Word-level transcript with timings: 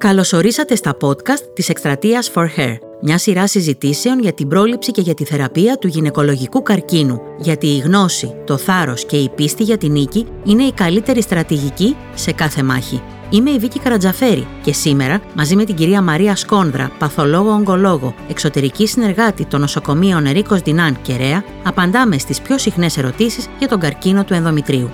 Καλωσορίσατε 0.00 0.74
στα 0.74 0.96
podcast 1.00 1.42
της 1.54 1.68
εκστρατείας 1.68 2.30
For 2.34 2.46
Hair, 2.56 2.76
μια 3.02 3.18
σειρά 3.18 3.46
συζητήσεων 3.46 4.20
για 4.20 4.32
την 4.32 4.48
πρόληψη 4.48 4.90
και 4.90 5.00
για 5.00 5.14
τη 5.14 5.24
θεραπεία 5.24 5.76
του 5.76 5.86
γυναικολογικού 5.86 6.62
καρκίνου, 6.62 7.20
γιατί 7.38 7.66
η 7.66 7.78
γνώση, 7.78 8.34
το 8.46 8.56
θάρρος 8.56 9.04
και 9.04 9.16
η 9.16 9.28
πίστη 9.28 9.62
για 9.62 9.78
την 9.78 9.92
νίκη 9.92 10.26
είναι 10.44 10.62
η 10.62 10.72
καλύτερη 10.72 11.22
στρατηγική 11.22 11.96
σε 12.14 12.32
κάθε 12.32 12.62
μάχη. 12.62 13.02
Είμαι 13.30 13.50
η 13.50 13.58
Βίκη 13.58 13.78
Καρατζαφέρη 13.78 14.46
και 14.62 14.72
σήμερα, 14.72 15.20
μαζί 15.34 15.56
με 15.56 15.64
την 15.64 15.74
κυρία 15.74 16.02
Μαρία 16.02 16.36
Σκόνδρα, 16.36 16.90
παθολόγο-ογκολόγο, 16.98 18.14
εξωτερική 18.28 18.86
συνεργάτη 18.86 19.44
των 19.44 19.60
νοσοκομείων 19.60 20.26
Ερίκος 20.26 20.60
Δινάν 20.60 21.02
και 21.02 21.16
Ρέα, 21.16 21.44
απαντάμε 21.64 22.18
στις 22.18 22.40
πιο 22.40 22.58
συχνές 22.58 22.96
ερωτήσεις 22.96 23.48
για 23.58 23.68
τον 23.68 23.80
καρκίνο 23.80 24.24
του 24.24 24.34
ενδομητρίου. 24.34 24.90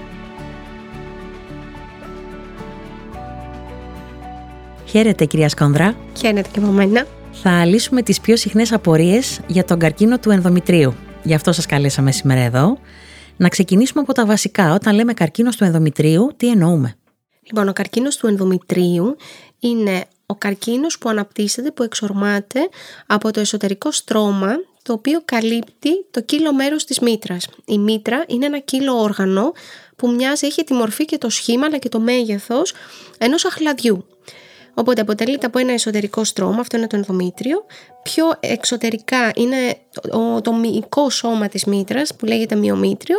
Χαίρετε 4.97 5.25
κυρία 5.25 5.49
Σκόνδρα. 5.49 5.97
Χαίρετε 6.19 6.49
και 6.53 6.59
από 6.59 6.69
μένα. 6.69 7.07
Θα 7.33 7.65
λύσουμε 7.65 8.03
τις 8.03 8.21
πιο 8.21 8.37
συχνές 8.37 8.73
απορίες 8.73 9.41
για 9.47 9.65
τον 9.65 9.79
καρκίνο 9.79 10.19
του 10.19 10.31
ενδομητρίου. 10.31 10.95
Γι' 11.23 11.35
αυτό 11.35 11.53
σας 11.53 11.67
καλέσαμε 11.67 12.13
σήμερα 12.13 12.41
εδώ. 12.41 12.79
Να 13.37 13.49
ξεκινήσουμε 13.49 14.01
από 14.01 14.13
τα 14.13 14.27
βασικά. 14.27 14.75
Όταν 14.75 14.95
λέμε 14.95 15.15
καρκίνος 15.15 15.57
του 15.57 15.65
ενδομητρίου, 15.65 16.33
τι 16.37 16.49
εννοούμε; 16.49 16.97
Λοιπόν, 17.43 17.69
ο 17.69 17.73
καρκίνος 17.73 18.17
του 18.17 18.27
ενδομητρίου 18.27 19.17
είναι 19.59 20.05
ο 20.27 20.35
καρκίνος 20.35 20.99
που 20.99 21.09
αναπτύσσεται, 21.09 21.71
που 21.71 21.83
εξορμάται 21.83 22.69
από 23.07 23.31
το 23.31 23.41
εσωτερικό 23.41 23.91
στρώμα 23.91 24.55
το 24.83 24.93
οποίο 24.93 25.23
καλύπτει 25.25 25.91
το 26.11 26.23
κύλο 26.23 26.55
μέρος 26.55 26.85
της 26.85 26.99
μήτρας. 27.01 27.49
Η 27.65 27.79
μήτρα 27.79 28.25
είναι 28.27 28.47
ένα 28.47 28.59
κύλο 28.59 29.01
όργανο 29.01 29.53
που 29.97 30.11
μοιάζει, 30.11 30.47
έχει 30.47 30.65
τη 30.65 30.75
μορφή 30.75 31.05
και 31.05 31.19
το 31.19 31.31
σχήμα 31.31 31.67
αλλά 31.67 31.79
και 31.79 31.89
το 31.89 32.01
μέγεθος 32.01 32.73
ενός 33.19 33.45
αχλαδιού. 33.45 34.05
Οπότε 34.79 35.01
αποτελείται 35.01 35.47
από 35.47 35.59
ένα 35.59 35.73
εσωτερικό 35.73 36.25
στρώμα, 36.25 36.61
αυτό 36.61 36.77
είναι 36.77 36.87
το 36.87 36.97
ενδομήτριο. 36.97 37.65
Πιο 38.03 38.25
εξωτερικά 38.41 39.31
είναι 39.35 39.77
το, 40.11 40.41
το 40.41 40.53
μυϊκό 40.53 41.11
σώμα 41.11 41.49
της 41.49 41.65
μήτρας 41.65 42.15
που 42.15 42.27
λέγεται 42.27 42.55
μυομήτριο 42.55 43.17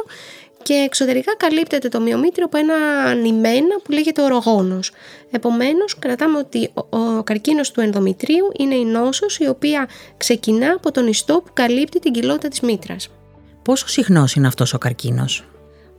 και 0.64 0.74
εξωτερικά 0.74 1.36
καλύπτεται 1.36 1.90
το 1.90 2.00
μυομήτριο 2.00 2.46
από 2.46 2.58
ένα 2.58 2.76
νημένα 3.14 3.80
που 3.84 3.92
λέγεται 3.92 4.22
ορογόνος. 4.22 4.92
Επομένως 5.32 6.00
κρατάμε 6.00 6.38
ότι 6.38 6.72
ο 6.90 7.24
καρκίνος 7.24 7.72
του 7.72 7.82
ενδομητρίου 7.82 8.52
είναι 8.58 8.76
η 8.76 8.86
νόσος 8.86 9.38
η 9.38 9.48
οποία 9.48 9.88
ξεκινά 10.18 10.72
από 10.72 10.92
τον 10.92 11.08
ιστό 11.08 11.42
που 11.42 11.52
καλύπτει 11.54 12.00
την 12.00 12.12
κοιλότητα 12.12 12.48
της 12.48 12.60
μήτρας. 12.60 13.10
Πόσο 13.64 13.88
συχνός 13.88 14.34
είναι 14.34 14.48
αυτός 14.48 14.74
ο 14.74 14.78
καρκίνος; 14.78 15.46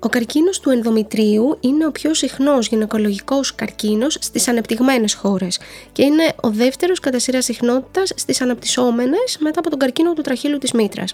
Ο 0.00 0.08
καρκίνος 0.08 0.60
του 0.60 0.70
ενδομητρίου 0.70 1.56
είναι 1.60 1.86
ο 1.86 1.92
πιο 1.92 2.14
συχνός 2.14 2.68
γυναικολογικός 2.68 3.54
καρκίνος 3.54 4.16
στις 4.20 4.48
ανεπτυγμένες 4.48 5.14
χώρες 5.14 5.58
και 5.92 6.02
είναι 6.02 6.32
ο 6.40 6.50
δεύτερος 6.50 7.00
κατά 7.00 7.18
σειρά 7.18 7.42
συχνότητας 7.42 8.12
στις 8.14 8.40
αναπτυσσόμενες 8.40 9.38
μετά 9.40 9.58
από 9.58 9.70
τον 9.70 9.78
καρκίνο 9.78 10.12
του 10.12 10.22
τραχύλου 10.22 10.58
της 10.58 10.72
μήτρας. 10.72 11.12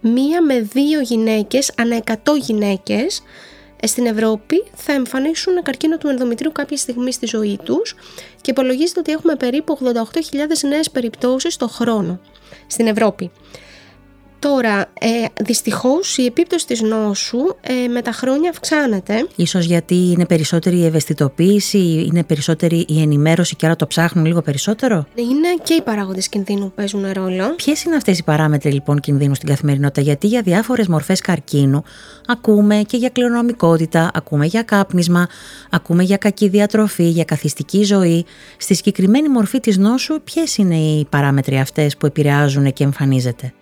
Μία 0.00 0.42
με 0.42 0.60
δύο 0.60 1.00
γυναίκες 1.00 1.72
ανά 1.76 1.96
100 1.96 2.14
γυναίκες 2.40 3.22
ε, 3.80 3.86
στην 3.86 4.06
Ευρώπη 4.06 4.64
θα 4.74 4.92
εμφανίσουν 4.92 5.62
καρκίνο 5.62 5.98
του 5.98 6.08
ενδομητρίου 6.08 6.52
κάποια 6.52 6.76
στιγμή 6.76 7.12
στη 7.12 7.26
ζωή 7.26 7.58
τους 7.64 7.94
και 8.40 8.50
υπολογίζεται 8.50 9.00
ότι 9.00 9.12
έχουμε 9.12 9.34
περίπου 9.34 9.78
88.000 9.82 10.68
νέες 10.68 10.90
περιπτώσεις 10.90 11.56
το 11.56 11.68
χρόνο 11.68 12.20
στην 12.66 12.86
Ευρώπη. 12.86 13.30
Τώρα, 14.40 14.78
ε, 15.00 15.08
δυστυχώς 15.44 16.16
η 16.16 16.24
επίπτωση 16.24 16.66
της 16.66 16.80
νόσου 16.80 17.38
ε, 17.60 17.88
με 17.88 18.02
τα 18.02 18.12
χρόνια 18.12 18.50
αυξάνεται. 18.50 19.26
Ίσως 19.36 19.64
γιατί 19.64 19.94
είναι 19.94 20.26
περισσότερη 20.26 20.76
η 20.76 20.84
ευαισθητοποίηση, 20.84 21.78
είναι 21.78 22.24
περισσότερη 22.24 22.84
η 22.88 23.00
ενημέρωση 23.00 23.56
και 23.56 23.66
άρα 23.66 23.76
το 23.76 23.86
ψάχνουν 23.86 24.24
λίγο 24.24 24.42
περισσότερο; 24.42 25.06
Είναι 25.14 25.48
και 25.62 25.74
οι 25.74 25.82
παράγοντες 25.82 26.28
κινδύνου 26.28 26.64
που 26.64 26.72
παίζουν 26.74 27.12
ρόλο. 27.12 27.54
Ποιες 27.56 27.82
είναι 27.82 27.96
αυτές 27.96 28.18
οι 28.18 28.24
παράμετροι 28.24 28.72
λοιπόν 28.72 29.00
κινδύνου 29.00 29.34
στην 29.34 29.48
καθημερινότητα, 29.48 30.00
γιατί 30.00 30.26
για 30.26 30.42
διάφορες 30.42 30.88
μορφές 30.88 31.20
καρκίνου 31.20 31.82
ακούμε 32.26 32.82
και 32.86 32.96
για 32.96 33.08
κληρονομικότητα, 33.08 34.10
ακούμε 34.14 34.46
για 34.46 34.62
κάπνισμα, 34.62 35.28
ακούμε 35.70 36.02
για 36.02 36.16
κακή 36.16 36.48
διατροφή, 36.48 37.08
για 37.08 37.24
καθιστική 37.24 37.82
ζωή. 37.84 38.24
Στη 38.56 38.74
συγκεκριμένη 38.74 39.28
μορφή 39.28 39.60
της 39.60 39.78
νόσου, 39.78 40.20
ποιες 40.22 40.56
είναι 40.56 40.76
οι 40.76 41.06
παράμετροι 41.10 41.58
αυτές 41.58 41.96
που 41.96 42.06
επηρεάζουν 42.06 42.72
και 42.72 42.84
εμφανίζεται; 42.84 43.52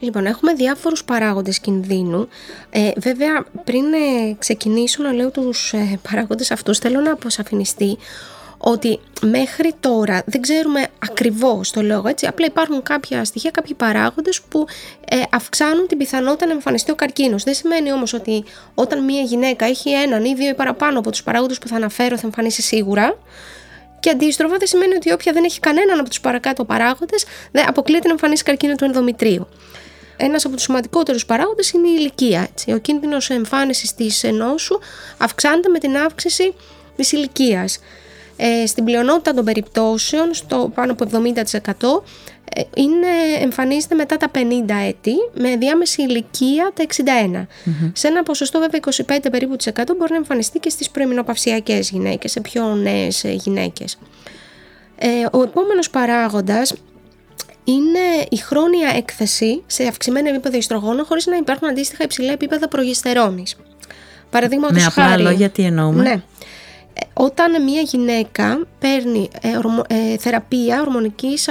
Λοιπόν, 0.00 0.26
έχουμε 0.26 0.52
διάφορους 0.52 1.04
παράγοντες 1.04 1.60
κινδύνου. 1.60 2.28
Ε, 2.70 2.90
βέβαια, 2.96 3.44
πριν 3.64 3.84
ε, 3.92 4.34
ξεκινήσω 4.38 5.02
να 5.02 5.12
λέω 5.12 5.30
τους 5.30 5.72
ε, 5.72 5.98
παράγοντες 6.10 6.50
αυτούς, 6.50 6.78
θέλω 6.78 7.00
να 7.00 7.12
αποσαφινιστεί 7.12 7.98
ότι 8.58 9.00
μέχρι 9.22 9.74
τώρα 9.80 10.22
δεν 10.26 10.40
ξέρουμε 10.40 10.86
ακριβώς 10.98 11.70
το 11.70 11.82
λόγο, 11.82 12.08
έτσι, 12.08 12.26
απλά 12.26 12.46
υπάρχουν 12.46 12.82
κάποια 12.82 13.24
στοιχεία, 13.24 13.50
κάποιοι 13.50 13.74
παράγοντες 13.74 14.40
που 14.40 14.66
ε, 15.08 15.16
αυξάνουν 15.30 15.86
την 15.86 15.98
πιθανότητα 15.98 16.46
να 16.46 16.52
εμφανιστεί 16.52 16.90
ο 16.90 16.94
καρκίνος. 16.94 17.42
Δεν 17.42 17.54
σημαίνει 17.54 17.92
όμως 17.92 18.12
ότι 18.12 18.44
όταν 18.74 19.04
μια 19.04 19.22
γυναίκα 19.22 19.64
έχει 19.66 19.90
έναν 19.90 20.24
ή 20.24 20.34
δύο 20.34 20.48
ή 20.48 20.54
παραπάνω 20.54 20.98
από 20.98 21.10
τους 21.10 21.22
παράγοντες 21.22 21.58
που 21.58 21.68
θα 21.68 21.76
αναφέρω 21.76 22.16
θα 22.16 22.26
εμφανίσει 22.26 22.62
σίγουρα, 22.62 23.18
και 24.00 24.10
αντίστροφα 24.10 24.56
δεν 24.56 24.66
σημαίνει 24.66 24.94
ότι 24.94 25.12
όποια 25.12 25.32
δεν 25.32 25.44
έχει 25.44 25.60
κανέναν 25.60 25.98
από 25.98 26.08
τους 26.08 26.20
παρακάτω 26.20 26.64
παράγοντες 26.64 27.24
δεν 27.50 27.68
αποκλείεται 27.68 28.06
να 28.06 28.12
εμφανίσει 28.12 28.42
καρκίνο 28.42 28.74
του 28.74 28.84
ενδομητρίου 28.84 29.48
ένας 30.20 30.44
από 30.44 30.54
τους 30.54 30.62
σημαντικότερους 30.62 31.26
παράγοντες 31.26 31.70
είναι 31.70 31.88
η 31.88 31.94
ηλικία. 31.98 32.48
Έτσι. 32.50 32.72
Ο 32.72 32.78
κίνδυνος 32.78 33.30
εμφάνισης 33.30 33.94
της 33.94 34.24
ενώσου 34.24 34.78
αυξάνεται 35.18 35.68
με 35.68 35.78
την 35.78 35.96
αύξηση 35.96 36.54
της 36.96 37.12
ηλικίας. 37.12 37.78
Ε, 38.36 38.66
στην 38.66 38.84
πλειονότητα 38.84 39.34
των 39.34 39.44
περιπτώσεων, 39.44 40.34
στο 40.34 40.70
πάνω 40.74 40.92
από 40.92 41.04
70%, 41.04 42.04
ε, 42.54 42.62
είναι, 42.74 43.06
εμφανίζεται 43.40 43.94
μετά 43.94 44.16
τα 44.16 44.30
50 44.34 44.74
έτη 44.86 45.12
με 45.34 45.56
διάμεση 45.56 46.02
ηλικία 46.02 46.72
τα 46.74 46.82
61. 46.82 47.46
Σε 47.92 48.08
ένα 48.08 48.22
ποσοστό 48.22 48.58
βέβαια 48.58 48.80
25 48.80 49.30
περίπου 49.30 49.56
μπορεί 49.98 50.10
να 50.10 50.16
εμφανιστεί 50.16 50.58
και 50.58 50.70
στις 50.70 50.90
προημινοπαυσιακές 50.90 51.90
γυναίκες, 51.90 52.30
σε 52.30 52.40
πιο 52.40 52.74
νέες 52.74 53.24
ε, 53.24 53.30
γυναίκες. 53.32 53.98
Ε, 54.98 55.08
ο 55.32 55.42
επόμενος 55.42 55.90
παράγοντας 55.90 56.74
είναι 57.72 58.26
η 58.30 58.36
χρόνια 58.36 58.92
έκθεση 58.96 59.62
σε 59.66 59.84
αυξημένο 59.84 60.28
επίπεδο 60.28 60.56
ιστρογόνων 60.56 61.04
χωρίς 61.04 61.26
να 61.26 61.36
υπάρχουν 61.36 61.68
αντίστοιχα 61.68 62.04
υψηλά 62.04 62.32
επίπεδα 62.32 62.68
προγεστερόνης. 62.68 63.56
Παραδείγματος 64.30 64.76
Με 64.76 64.84
απλά 64.86 65.16
λόγια 65.16 65.50
τι 65.50 65.62
εννοούμε. 65.62 66.02
Ναι. 66.02 66.10
Ε, 66.12 66.20
όταν 67.12 67.62
μια 67.62 67.80
γυναίκα 67.80 68.66
παίρνει 68.78 69.28
ε, 69.40 69.48
ε, 69.94 70.16
θεραπεία 70.18 70.80
ορμονικής 70.80 71.50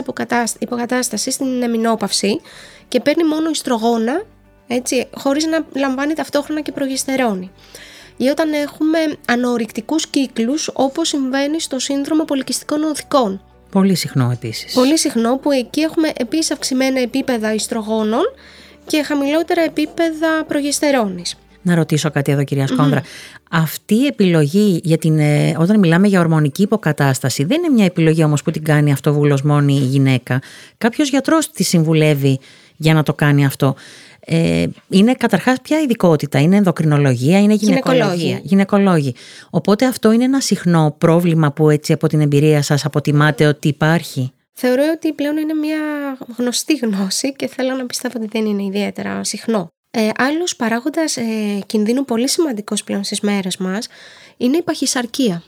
υποκατάστασης 0.60 1.34
στην 1.34 1.62
εμινόπαυση 1.62 2.42
και 2.88 3.00
παίρνει 3.00 3.24
μόνο 3.24 3.50
ιστρογόνα, 3.50 4.24
έτσι, 4.68 5.08
χωρίς 5.14 5.46
να 5.46 5.66
λαμβάνει 5.76 6.14
ταυτόχρονα 6.14 6.62
και 6.62 6.72
προγεστερόνη. 6.72 7.52
Ή 8.18 8.28
όταν 8.28 8.54
έχουμε 8.54 8.98
ανορυκτικούς 9.28 10.08
κύκλους 10.08 10.70
όπως 10.74 11.08
συμβαίνει 11.08 11.62
στο 11.62 11.80
σύνδρομο 11.80 12.24
πολυκυστικών 12.24 12.84
οδικών 12.84 13.42
Πολύ 13.72 13.96
συχνό 13.96 14.30
επίσης. 14.32 14.74
Πολύ 14.74 14.98
συχνό 14.98 15.38
που 15.38 15.52
εκεί 15.52 15.82
έχουμε 15.82 16.12
επίσης 16.18 16.52
αυξημένα 16.52 17.02
επίπεδα 17.02 17.54
ιστρογόνων 17.54 18.24
και 18.86 19.04
χαμηλότερα 19.04 19.62
επίπεδα 19.62 20.46
προγεστερόνης. 20.48 21.36
Να 21.62 21.76
ρωτήσω 21.76 22.12
κάτι 22.12 22.32
εδώ 22.32 22.44
κυρία 22.44 22.68
Σκόνδρα. 22.68 23.02
Αυτή 23.52 23.96
η 23.96 24.06
επιλογή 24.06 24.80
για 24.84 24.98
την, 24.98 25.20
ε, 25.20 25.56
όταν 25.60 25.80
μιλάμε 25.80 26.08
για 26.08 26.20
ορμονική 26.20 26.62
υποκατάσταση 26.62 27.44
δεν 27.44 27.64
είναι 27.64 27.74
μια 27.74 27.86
επιλογή 27.86 28.24
όμως 28.24 28.44
που 28.44 28.52
την 28.52 28.64
κάνει 28.64 28.92
αυτοβουλωσμόνη 28.92 29.74
η 29.74 29.86
γυναίκα. 29.86 30.42
Κάποιος 30.78 31.10
γιατρός 31.10 31.52
τη 31.52 31.64
συμβουλεύει 31.64 32.40
για 32.78 32.94
να 32.94 33.04
το 33.04 33.14
κάνει 33.14 33.46
αυτό. 33.46 33.76
Ε, 34.30 34.66
είναι 34.90 35.14
καταρχάς 35.14 35.62
ποια 35.62 35.80
ειδικότητα, 35.80 36.40
είναι 36.40 36.56
ενδοκρινολογία, 36.56 37.40
είναι 37.40 37.54
γυναικολογία. 37.54 38.40
Γυναικολόγη. 38.44 39.16
Οπότε 39.50 39.86
αυτό 39.86 40.12
είναι 40.12 40.24
ένα 40.24 40.40
συχνό 40.40 40.96
πρόβλημα 40.98 41.52
που 41.52 41.70
έτσι 41.70 41.94
από 41.94 42.08
την 42.08 42.22
εμπειρία 42.22 42.62
σας 42.62 42.86
αποτιμάτε 42.86 43.46
ότι 43.46 43.68
υπάρχει; 43.68 44.32
Θεωρώ 44.60 44.84
ότι 44.96 45.14
πλέον 45.14 45.38
είναι 45.38 45.54
μια 45.54 45.78
γνωστή 46.38 46.76
γνώση 46.76 47.34
και 47.34 47.48
θέλω 47.48 47.76
να 47.76 47.86
πιστεύω 47.86 48.20
ότι 48.20 48.28
δεν 48.32 48.46
είναι 48.46 48.64
ιδιαίτερα 48.64 49.24
συχνό. 49.24 49.68
Ε, 49.92 50.10
άλλος 50.18 50.56
παράγοντας 50.56 51.18
ε, 51.18 51.24
κινδύνου 51.66 52.06
πολύ 52.06 52.30
σημαντικός 52.30 52.84
πλέον 52.84 53.04
στις 53.04 53.20
μέρες 53.20 53.58
μας 53.58 53.88
είναι 54.38 54.58
η 54.58 54.62
παχυσαρκία. 54.62 55.44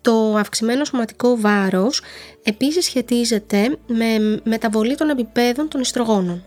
Το 0.00 0.34
αυξημένο 0.36 0.84
σωματικό 0.84 1.36
βάρος 1.40 2.02
επίσης 2.42 2.84
σχετίζεται 2.84 3.78
με 3.86 4.40
μεταβολή 4.44 4.94
των 4.94 5.08
επιπέδων 5.08 5.68
των 5.68 5.80
ιστρογόνων. 5.80 6.44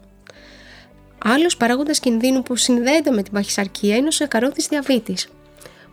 Άλλος 1.24 1.58
παράγοντας 1.58 2.00
κινδύνου 2.00 2.44
που 2.44 2.56
συνδέεται 2.56 3.12
με 3.12 3.24
την 3.24 3.34
παχυσαρκία 3.34 3.96
είναι 3.96 4.08
ο 4.08 4.12
σακαρόδη 4.12 4.66
διαβήτης. 4.70 5.28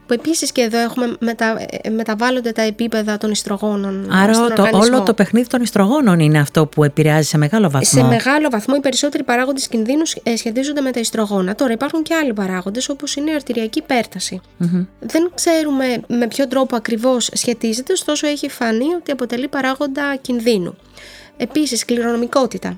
που 0.07 0.15
επίσης 0.15 0.53
και 0.53 0.61
εδώ 0.61 0.79
έχουμε 0.79 1.17
μετα, 1.21 1.57
ε, 1.83 1.91
μεταβάλλονται 1.91 2.53
τα 2.53 2.63
επίπεδα 2.63 3.19
των 3.19 3.31
ιστρογόνων 3.31 4.11
Άρα 4.13 4.35
στον 4.35 4.55
το, 4.55 4.63
οργανισμό. 4.63 4.95
όλο 4.95 5.05
το 5.05 5.15
παιχνίδι 5.15 5.47
των 5.47 5.63
ιστρογόνων 5.63 6.21
είναι 6.21 6.39
αυτό 6.39 6.67
που 6.67 6.85
επηρεάζει 6.85 7.29
σε 7.29 7.39
μεγάλο 7.39 7.71
βαθμό. 7.71 8.01
Σε 8.01 8.07
μεγάλο 8.07 8.49
βαθμό 8.51 8.75
οι 8.77 8.81
περισσότεροι 8.81 9.23
παράγοντες 9.23 9.69
κινδύνους 9.69 10.17
ε, 10.23 10.37
σχετίζονται 10.37 10.81
με 10.81 10.91
τα 10.91 11.01
ιστρογόνα. 11.01 11.55
Τώρα 11.55 11.73
υπάρχουν 11.73 12.03
και 12.03 12.15
άλλοι 12.15 12.33
παράγοντες 12.33 12.89
όπως 12.89 13.17
είναι 13.17 13.31
η 13.31 13.35
αρτηριακή 13.35 13.79
υπέρταση. 13.79 14.41
Δεν 15.01 15.31
ξέρουμε 15.35 16.01
με 16.07 16.27
ποιο 16.27 16.49
τρόπο 16.49 16.77
ακριβώς 16.77 17.31
σχετίζεται, 17.33 17.93
ωστόσο 17.93 18.27
έχει 18.27 18.49
φανεί 18.49 18.95
ότι 19.01 19.11
αποτελεί 19.11 19.49
παράγοντα 19.49 20.17
κινδύνου. 20.21 20.77
Επίσης, 21.37 21.85
κληρονομικότητα. 21.85 22.77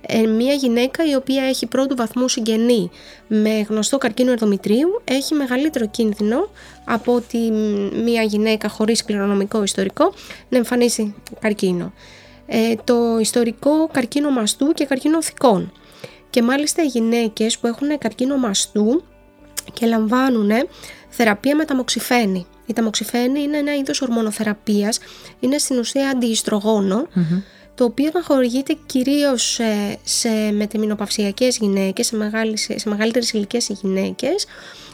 Ε, 0.00 0.26
μια 0.26 0.52
γυναίκα 0.52 1.10
η 1.10 1.14
οποία 1.14 1.44
έχει 1.44 1.66
πρώτου 1.66 1.96
βαθμού 1.96 2.28
συγγενή 2.28 2.90
με 3.26 3.66
γνωστό 3.68 3.98
καρκίνο 3.98 4.30
ενδομητρίου 4.30 5.02
έχει 5.04 5.34
μεγαλύτερο 5.34 5.86
κίνδυνο 5.86 6.48
από 6.84 7.14
ότι 7.14 7.38
μια 8.04 8.22
γυναίκα 8.22 8.68
χωρίς 8.68 9.04
κληρονομικό 9.04 9.62
ιστορικό 9.62 10.14
να 10.48 10.56
εμφανίσει 10.56 11.14
καρκίνο. 11.40 11.92
Ε, 12.46 12.74
το 12.84 13.18
ιστορικό 13.20 13.88
καρκίνο 13.92 14.30
μαστού 14.30 14.72
και 14.72 14.84
καρκίνο 14.84 15.22
θικών. 15.22 15.72
Και 16.30 16.42
μάλιστα 16.42 16.82
οι 16.82 16.86
γυναίκες 16.86 17.58
που 17.58 17.66
έχουν 17.66 17.98
καρκίνο 17.98 18.36
μαστού 18.36 19.02
και 19.72 19.86
λαμβάνουν 19.86 20.50
θεραπεία 21.08 21.56
με 21.56 21.64
ταμοξιφένη. 21.64 22.46
Η 22.66 22.72
ταμοξιφένη 22.72 23.42
είναι 23.42 23.56
ένα 23.56 23.74
είδος 23.74 24.02
ορμονοθεραπείας, 24.02 24.98
είναι 25.40 25.58
στην 25.58 25.78
ουσία 25.78 26.08
αντιιστρογόνο, 26.08 27.06
το 27.78 27.84
οποίο 27.84 28.10
να 28.14 28.22
χορηγείται 28.22 28.76
κυρίως 28.86 29.42
σε, 29.42 29.98
σε 30.02 30.28
μετεμινοπαυσιακές 30.52 31.56
γυναίκες, 31.56 32.06
σε, 32.06 32.16
μεγάλες, 32.16 32.68
σε 32.74 32.88
μεγαλύτερες 32.88 33.32
ηλικίες 33.32 33.68
γυναίκες, 33.82 34.46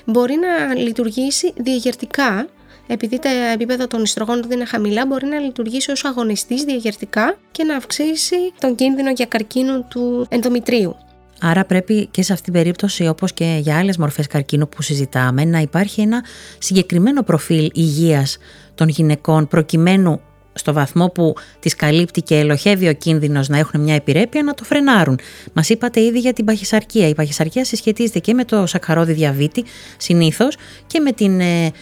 μπορεί 0.04 0.34
να 0.34 0.74
λειτουργήσει 0.74 1.52
διαγερτικά, 1.56 2.48
επειδή 2.86 3.18
τα 3.18 3.30
επίπεδα 3.52 3.86
των 3.86 4.02
ιστρογόνων 4.02 4.42
δεν 4.42 4.56
είναι 4.56 4.66
χαμηλά, 4.66 5.06
μπορεί 5.06 5.26
να 5.26 5.38
λειτουργήσει 5.38 5.90
ως 5.90 6.04
αγωνιστής 6.04 6.62
διαγερτικά 6.62 7.38
και 7.50 7.64
να 7.64 7.76
αυξήσει 7.76 8.36
τον 8.60 8.74
κίνδυνο 8.74 9.10
για 9.10 9.26
καρκίνο 9.26 9.82
του 9.82 10.26
ενδομητρίου. 10.28 10.96
Άρα 11.40 11.64
πρέπει 11.64 12.06
και 12.10 12.22
σε 12.22 12.32
αυτήν 12.32 12.52
την 12.52 12.62
περίπτωση 12.62 13.06
όπως 13.06 13.32
και 13.32 13.58
για 13.60 13.78
άλλες 13.78 13.96
μορφές 13.96 14.26
καρκίνου 14.26 14.68
που 14.68 14.82
συζητάμε 14.82 15.44
να 15.44 15.58
υπάρχει 15.58 16.00
ένα 16.00 16.24
συγκεκριμένο 16.58 17.22
προφίλ 17.22 17.70
υγείας 17.74 18.38
των 18.74 18.88
γυναικών 18.88 19.48
προκειμένου 19.48 20.20
στο 20.54 20.72
βαθμό 20.72 21.06
που 21.08 21.34
τις 21.60 21.74
καλύπτει 21.74 22.22
και 22.22 22.38
ελοχεύει 22.38 22.88
ο 22.88 22.92
κίνδυνος 22.92 23.48
να 23.48 23.58
έχουν 23.58 23.80
μια 23.80 23.94
επιρρέπεια 23.94 24.42
να 24.42 24.54
το 24.54 24.64
φρενάρουν. 24.64 25.18
Μας 25.52 25.68
είπατε 25.68 26.00
ήδη 26.00 26.18
για 26.18 26.32
την 26.32 26.44
παχυσαρκία. 26.44 27.08
Η 27.08 27.14
παχυσαρκία 27.14 27.64
συσχετίζεται 27.64 28.18
και 28.18 28.34
με 28.34 28.44
το 28.44 28.66
σακαρόδι 28.66 29.12
διαβήτη 29.12 29.64
συνήθως 29.96 30.56
και 30.86 31.00
με 31.00 31.12
την. 31.12 31.40
Ε, 31.40 31.72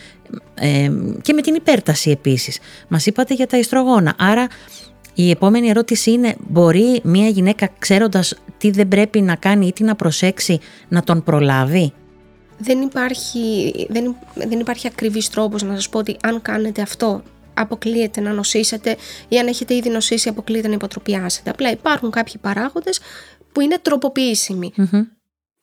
ε, 0.54 0.90
και 1.22 1.32
με 1.32 1.40
την 1.40 1.54
υπέρταση 1.54 2.10
επίσης. 2.10 2.58
Μας 2.88 3.06
είπατε 3.06 3.34
για 3.34 3.46
τα 3.46 3.58
ιστρογόνα. 3.58 4.14
Άρα 4.18 4.46
η 5.14 5.30
επόμενη 5.30 5.68
ερώτηση 5.68 6.10
είναι 6.10 6.34
μπορεί 6.48 7.00
μια 7.04 7.28
γυναίκα 7.28 7.68
ξέροντας 7.78 8.34
τι 8.58 8.70
δεν 8.70 8.88
πρέπει 8.88 9.20
να 9.20 9.34
κάνει 9.34 9.66
ή 9.66 9.72
τι 9.72 9.84
να 9.84 9.94
προσέξει 9.94 10.58
να 10.88 11.02
τον 11.02 11.22
προλάβει; 11.22 11.92
Δεν 12.58 12.80
υπάρχει, 12.80 13.72
δεν, 13.88 14.16
δεν 14.34 14.60
υπάρχει 14.60 14.86
ακριβής 14.86 15.28
τρόπος 15.28 15.62
να 15.62 15.74
σας 15.74 15.88
πω 15.88 15.98
ότι 15.98 16.16
αν 16.22 16.42
κάνετε 16.42 16.82
αυτό 16.82 17.22
αποκλείεται 17.54 18.20
να 18.20 18.32
νοσήσετε 18.32 18.96
ή 19.28 19.38
αν 19.38 19.46
έχετε 19.46 19.74
ήδη 19.74 19.88
νοσήσει 19.88 20.28
αποκλείεται 20.28 20.68
να 20.68 20.74
υποτροπιάσετε. 20.74 21.50
Απλά 21.50 21.70
υπάρχουν 21.70 22.10
κάποιοι 22.10 22.34
παράγοντες 22.40 23.00
που 23.52 23.60
είναι 23.60 23.78
τροποποιήσιμοι. 23.82 24.72
Mm-hmm. 24.76 25.06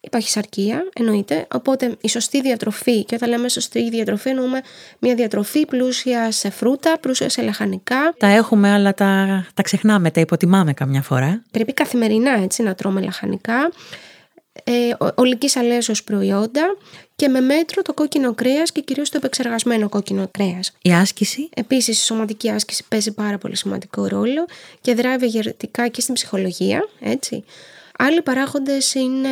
Η 0.02 0.10
παχυσαρκία 0.10 0.90
εννοείται, 0.94 1.48
οπότε 1.54 1.98
η 2.02 2.10
σωστή 2.10 2.42
διατροφή 2.42 3.06
και 3.06 3.16
όταν 3.16 3.30
λέμε 3.30 3.50
σωστή 3.50 3.90
διατροφή 3.90 4.30
εννοούμε 4.30 4.62
μια 5.00 5.16
διατροφή 5.16 5.66
πλούσια 5.66 6.32
σε 6.32 6.50
φρούτα, 6.50 6.98
πλούσια 7.00 7.30
σε 7.30 7.42
λαχανικά. 7.42 8.14
Τα 8.18 8.28
έχουμε 8.28 8.72
αλλά 8.72 8.94
τα, 8.94 9.46
τα 9.54 9.62
ξεχνάμε, 9.62 10.12
τα 10.12 10.22
υποτιμάμε 10.22 10.74
καμιά 10.74 11.02
φορά. 11.02 11.44
Πρέπει 11.52 11.74
καθημερινά 11.74 12.32
έτσι 12.32 12.64
να 12.64 12.76
τρώμε 12.76 13.02
λαχανικά, 13.02 13.72
ε, 14.64 14.94
ολικής 15.16 15.56
αλέσεως 15.56 16.04
προϊόντα 16.04 16.78
και 17.16 17.28
με 17.28 17.40
μέτρο 17.40 17.82
το 17.82 17.94
κόκκινο 17.94 18.34
κρέας 18.34 18.72
και 18.72 18.82
κυρίως 18.82 19.10
το 19.10 19.18
επεξεργασμένο 19.18 19.90
κόκκινο 19.90 20.28
κρέας. 20.32 20.72
Η 20.82 20.94
άσκηση; 20.94 21.50
Επίσης, 21.56 22.00
η 22.00 22.04
σωματική 22.04 22.50
άσκηση 22.50 22.84
παίζει 22.88 23.12
πάρα 23.12 23.38
πολύ 23.38 23.56
σημαντικό 23.58 24.08
ρόλο 24.08 24.46
και 24.82 24.94
δράει 24.94 25.14
ευεργετικά 25.14 25.88
και 25.88 26.02
στην 26.02 26.14
ψυχολογία. 26.14 26.88
Έτσι. 27.00 27.44
Άλλοι 27.98 28.22
παράγοντες 28.22 28.94
είναι 28.94 29.30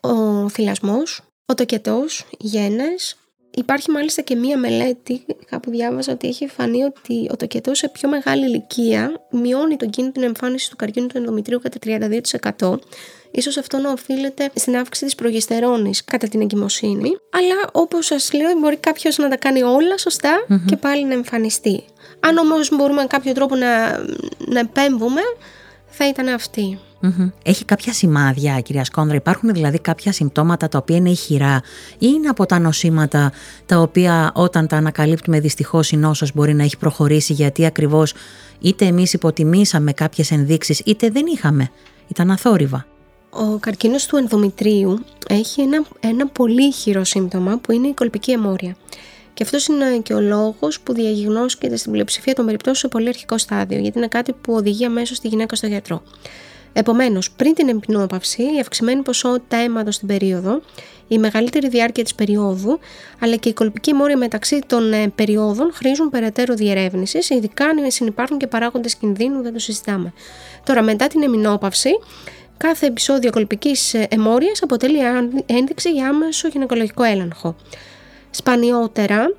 ο 0.00 0.48
θυλασμός, 0.48 1.20
ο 1.46 1.54
τοκετός, 1.54 2.18
οι 2.30 2.46
γένες. 2.46 3.19
Υπάρχει 3.54 3.90
μάλιστα 3.90 4.22
και 4.22 4.36
μία 4.36 4.58
μελέτη, 4.58 5.24
κάπου 5.50 5.70
διάβαζα 5.70 6.12
ότι 6.12 6.28
έχει 6.28 6.46
φανεί 6.46 6.82
ότι 6.82 7.28
ο 7.32 7.36
τοκετός 7.36 7.78
σε 7.78 7.88
πιο 7.88 8.08
μεγάλη 8.08 8.44
ηλικία 8.44 9.26
μειώνει 9.30 9.76
τον 9.76 9.90
κίνδυνο 9.90 10.26
εμφάνιση 10.26 10.70
του 10.70 10.76
καρκίνου 10.76 11.06
του 11.06 11.16
ενδομητρίου 11.16 11.60
κατά 11.60 11.78
32%. 12.58 12.78
Ίσως 13.30 13.56
αυτό 13.56 13.78
να 13.78 13.90
οφείλεται 13.90 14.50
στην 14.54 14.76
αύξηση 14.76 15.04
της 15.04 15.14
προγεστερόνης 15.14 16.04
κατά 16.04 16.28
την 16.28 16.40
εγκυμοσύνη. 16.40 17.10
Αλλά 17.30 17.70
όπως 17.72 18.06
σας 18.06 18.32
λέω 18.32 18.58
μπορεί 18.58 18.76
κάποιος 18.76 19.18
να 19.18 19.28
τα 19.28 19.36
κάνει 19.36 19.62
όλα 19.62 19.94
και 20.66 20.76
πάλι 20.76 21.04
να 21.04 21.12
εμφανιστεί. 21.12 21.84
Αν 22.20 22.36
όμως 22.36 22.76
μπορούμε 22.76 23.04
κάποιο 23.04 23.32
τρόπο 23.32 23.54
να, 23.54 23.98
να 24.38 24.58
επέμβουμε 24.58 25.20
θα 25.90 26.08
ήταν 26.08 26.28
αυτή. 26.28 26.78
Έχει 27.42 27.64
κάποια 27.64 27.92
σημάδια, 27.92 28.60
κυρία 28.60 28.84
Σκόνδρα, 28.84 29.16
υπάρχουν 29.16 29.52
δηλαδή 29.52 29.78
κάποια 29.78 30.12
συμπτώματα 30.12 30.68
τα 30.68 30.78
οποία 30.78 30.96
είναι 30.96 31.10
ηχηρά 31.10 31.62
ή 31.98 32.06
είναι 32.14 32.28
από 32.28 32.46
τα 32.46 32.58
νοσήματα 32.58 33.32
τα 33.66 33.78
οποία 33.78 34.32
όταν 34.34 34.66
τα 34.66 34.76
ανακαλύπτουμε 34.76 35.40
δυστυχώς 35.40 35.90
η 35.90 35.96
νόσος 35.96 36.32
μπορεί 36.34 36.54
να 36.54 36.62
έχει 36.62 36.76
προχωρήσει 36.76 37.32
γιατί 37.32 37.66
ακριβώς 37.66 38.14
είτε 38.60 38.84
εμείς 38.84 39.12
υποτιμήσαμε 39.12 39.92
κάποιες 39.92 40.30
ενδείξεις 40.30 40.82
είτε 40.84 41.10
δεν 41.10 41.26
είχαμε, 41.26 41.70
ήταν 42.08 42.30
αθόρυβα. 42.30 42.86
Ο 43.30 43.58
καρκίνος 43.58 44.06
του 44.06 44.16
ενδομητρίου 44.16 45.04
έχει 45.28 45.60
ένα, 45.60 45.84
ένα 46.00 46.26
πολύ 46.26 46.72
χειρό 46.72 47.04
σύμπτωμα 47.04 47.58
που 47.58 47.72
είναι 47.72 47.88
η 47.88 47.94
κολπική 47.94 48.30
αιμόρια. 48.30 48.76
Και 49.40 49.46
αυτός 49.46 49.66
είναι 49.66 49.98
και 50.02 50.14
ο 50.14 50.20
λόγος 50.20 50.80
που 50.80 50.92
διαγνώσκεται 50.92 51.76
στην 51.76 51.92
πλειοψηφία 51.92 52.34
των 52.34 52.44
περιπτώσεων 52.44 52.76
σε 52.76 52.88
πολύ 52.88 53.08
αρχικό 53.08 53.38
στάδιο, 53.38 53.78
γιατί 53.78 53.98
είναι 53.98 54.08
κάτι 54.08 54.32
που 54.32 54.54
οδηγεί 54.54 54.84
αμέσως 54.84 55.20
τη 55.20 55.28
γυναίκα 55.28 55.56
στο 55.56 55.66
γιατρό. 55.66 56.02
Επομένως, 56.72 57.30
πριν 57.30 57.54
την 57.54 57.68
εμπνόπαυση, 57.68 58.42
η 58.42 58.60
αυξημένη 58.60 59.02
ποσότητα 59.02 59.56
αίματος 59.56 59.94
στην 59.94 60.08
περίοδο, 60.08 60.60
η 61.08 61.18
μεγαλύτερη 61.18 61.68
διάρκεια 61.68 62.02
της 62.02 62.14
περίοδου, 62.14 62.78
αλλά 63.20 63.36
και 63.36 63.48
η 63.48 63.52
κολπική 63.52 63.92
μόρια 63.92 64.16
μεταξύ 64.16 64.60
των 64.66 64.92
ε, 64.92 65.08
περιόδων 65.08 65.70
χρήζουν 65.72 66.10
περαιτέρω 66.10 66.54
διερεύνησης, 66.54 67.30
ειδικά 67.30 67.64
αν 67.64 67.90
συνεπάρχουν 67.90 68.38
και 68.38 68.46
παράγοντες 68.46 68.94
κινδύνου, 68.94 69.42
δεν 69.42 69.52
το 69.52 69.58
συζητάμε. 69.58 70.12
Τώρα, 70.64 70.82
μετά 70.82 71.06
την 71.06 71.22
εμεινόπαυση, 71.22 71.90
κάθε 72.56 72.86
επεισόδιο 72.86 73.30
κολπικής 73.30 73.94
αιμόριας 73.94 74.62
αποτελεί 74.62 74.98
ένδειξη 75.46 75.90
για 75.90 76.08
άμεσο 76.08 76.48
γυναικολογικό 76.48 77.02
έλεγχο. 77.02 77.56
Σπανιότερα 78.30 79.34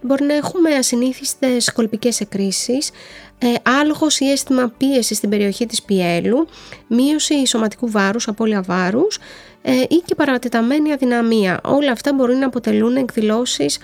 μπορεί 0.00 0.24
να 0.24 0.34
έχουμε 0.34 0.74
ασυνήθιστες 0.74 1.72
κολπικές 1.72 2.20
εκκρίσεις, 2.20 2.90
ε, 3.38 3.52
άλγος 3.80 4.20
ή 4.20 4.30
αίσθημα 4.30 4.72
πίεσης 4.76 5.16
στην 5.16 5.30
περιοχή 5.30 5.66
της 5.66 5.82
πιέλου, 5.82 6.46
μείωση 6.86 7.46
σωματικού 7.46 7.90
βάρους, 7.90 8.28
απώλεια 8.28 8.62
βάρους 8.62 9.18
ε, 9.62 9.72
ή 9.72 10.02
και 10.04 10.14
παρατεταμένη 10.14 10.92
αδυναμία. 10.92 11.60
Όλα 11.64 11.92
αυτά 11.92 12.12
μπορεί 12.12 12.34
να 12.34 12.46
αποτελούν 12.46 12.96
εκδηλώσεις 12.96 13.78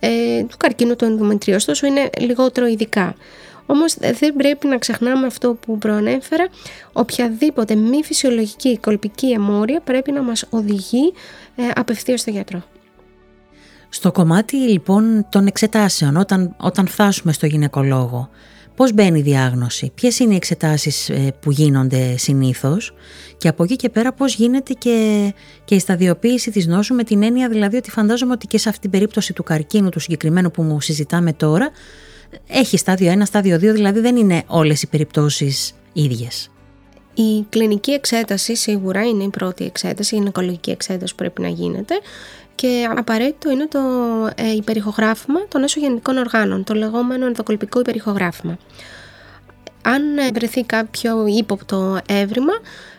ε, 0.00 0.42
του 0.42 0.56
καρκίνου 0.56 0.96
του 0.96 1.04
ενδομετρίου, 1.04 1.54
ωστόσο 1.54 1.86
είναι 1.86 2.10
λιγότερο 2.18 2.66
ειδικά. 2.66 3.14
Όμως 3.66 3.94
δεν 3.94 4.34
πρέπει 4.36 4.66
να 4.66 4.78
ξεχνάμε 4.78 5.26
αυτό 5.26 5.54
που 5.54 5.78
προανέφερα, 5.78 6.48
οποιαδήποτε 6.92 7.74
μη 7.74 8.04
φυσιολογική 8.04 8.78
κολπική 8.78 9.30
αιμόρια 9.30 9.80
πρέπει 9.80 10.12
να 10.12 10.22
μας 10.22 10.44
οδηγεί 10.50 11.12
ε, 11.56 11.62
απευθείας 11.74 12.20
στο 12.20 12.30
γιατρό. 12.30 12.62
Στο 13.94 14.12
κομμάτι 14.12 14.56
λοιπόν 14.56 15.26
των 15.28 15.46
εξετάσεων, 15.46 16.16
όταν, 16.16 16.54
όταν 16.60 16.86
φτάσουμε 16.86 17.32
στο 17.32 17.46
γυναικολόγο, 17.46 18.28
πώς 18.76 18.92
μπαίνει 18.92 19.18
η 19.18 19.22
διάγνωση, 19.22 19.92
ποιες 19.94 20.18
είναι 20.18 20.32
οι 20.32 20.36
εξετάσεις 20.36 21.08
ε, 21.08 21.34
που 21.40 21.50
γίνονται 21.50 22.16
συνήθως; 22.16 22.94
Και 23.36 23.48
από 23.48 23.62
εκεί 23.64 23.76
και 23.76 23.88
πέρα 23.88 24.12
πώς 24.12 24.34
γίνεται 24.34 24.72
και, 24.72 25.32
και 25.64 25.74
η 25.74 25.78
σταδιοποίηση 25.78 26.50
της 26.50 26.66
νόσου 26.66 26.94
με 26.94 27.04
την 27.04 27.22
έννοια 27.22 27.48
δηλαδή 27.48 27.76
ότι 27.76 27.90
φαντάζομαι 27.90 28.32
ότι 28.32 28.46
και 28.46 28.58
σε 28.58 28.68
αυτή 28.68 28.80
την 28.80 28.90
περίπτωση 28.90 29.32
του 29.32 29.42
καρκίνου 29.42 29.88
του 29.88 30.00
συγκεκριμένου 30.00 30.50
που 30.50 30.62
μου 30.62 30.80
συζητάμε 30.80 31.32
τώρα 31.32 31.70
έχει 32.46 32.76
στάδιο 32.76 33.12
1, 33.12 33.22
στάδιο 33.24 33.56
2, 33.56 33.58
δηλαδή 33.58 34.00
δεν 34.00 34.16
είναι 34.16 34.42
όλες 34.46 34.82
οι 34.82 34.86
περιπτώσεις 34.86 35.72
ίδιες. 35.92 36.53
Η 37.14 37.44
κλινική 37.48 37.90
εξέταση 37.90 38.56
σίγουρα 38.56 39.02
είναι 39.02 39.24
η 39.24 39.28
πρώτη 39.28 39.64
εξέταση, 39.64 40.14
η 40.14 40.18
γυναικολογική 40.18 40.70
εξέταση 40.70 41.12
που 41.12 41.18
πρέπει 41.18 41.40
να 41.40 41.48
γίνεται 41.48 41.94
και 42.54 42.88
απαραίτητο 42.96 43.50
είναι 43.50 43.66
το 43.66 43.80
ε, 44.34 44.50
υπερηχογράφημα 44.50 45.48
των 45.48 45.62
έσω 45.62 45.80
οργάνων, 46.18 46.64
το 46.64 46.74
λεγόμενο 46.74 47.26
ενδοκολπικό 47.26 47.80
υπερηχογράφημα. 47.80 48.58
Αν 49.82 50.18
ε, 50.18 50.30
βρεθεί 50.34 50.64
κάποιο 50.64 51.26
ύποπτο 51.26 51.98
έβριμα, 52.08 52.52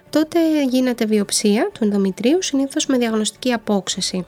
τότε 0.09 0.39
γίνεται 0.69 1.05
βιοψία 1.05 1.69
του 1.73 1.83
ενδομητρίου, 1.83 2.41
συνήθως 2.41 2.85
με 2.85 2.97
διαγνωστική 2.97 3.53
απόξεση. 3.53 4.25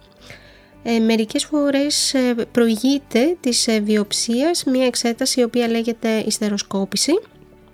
ε, 0.83 0.99
μερικές 0.99 1.45
φορές 1.45 2.13
ε, 2.13 2.35
προηγείται 2.51 3.37
της 3.39 3.67
ε, 3.67 3.79
βιοψίας 3.79 4.63
μια 4.63 4.85
εξέταση 4.85 5.39
η 5.39 5.43
οποία 5.43 5.67
λέγεται 5.67 6.23
ιστεροσκόπηση 6.25 7.11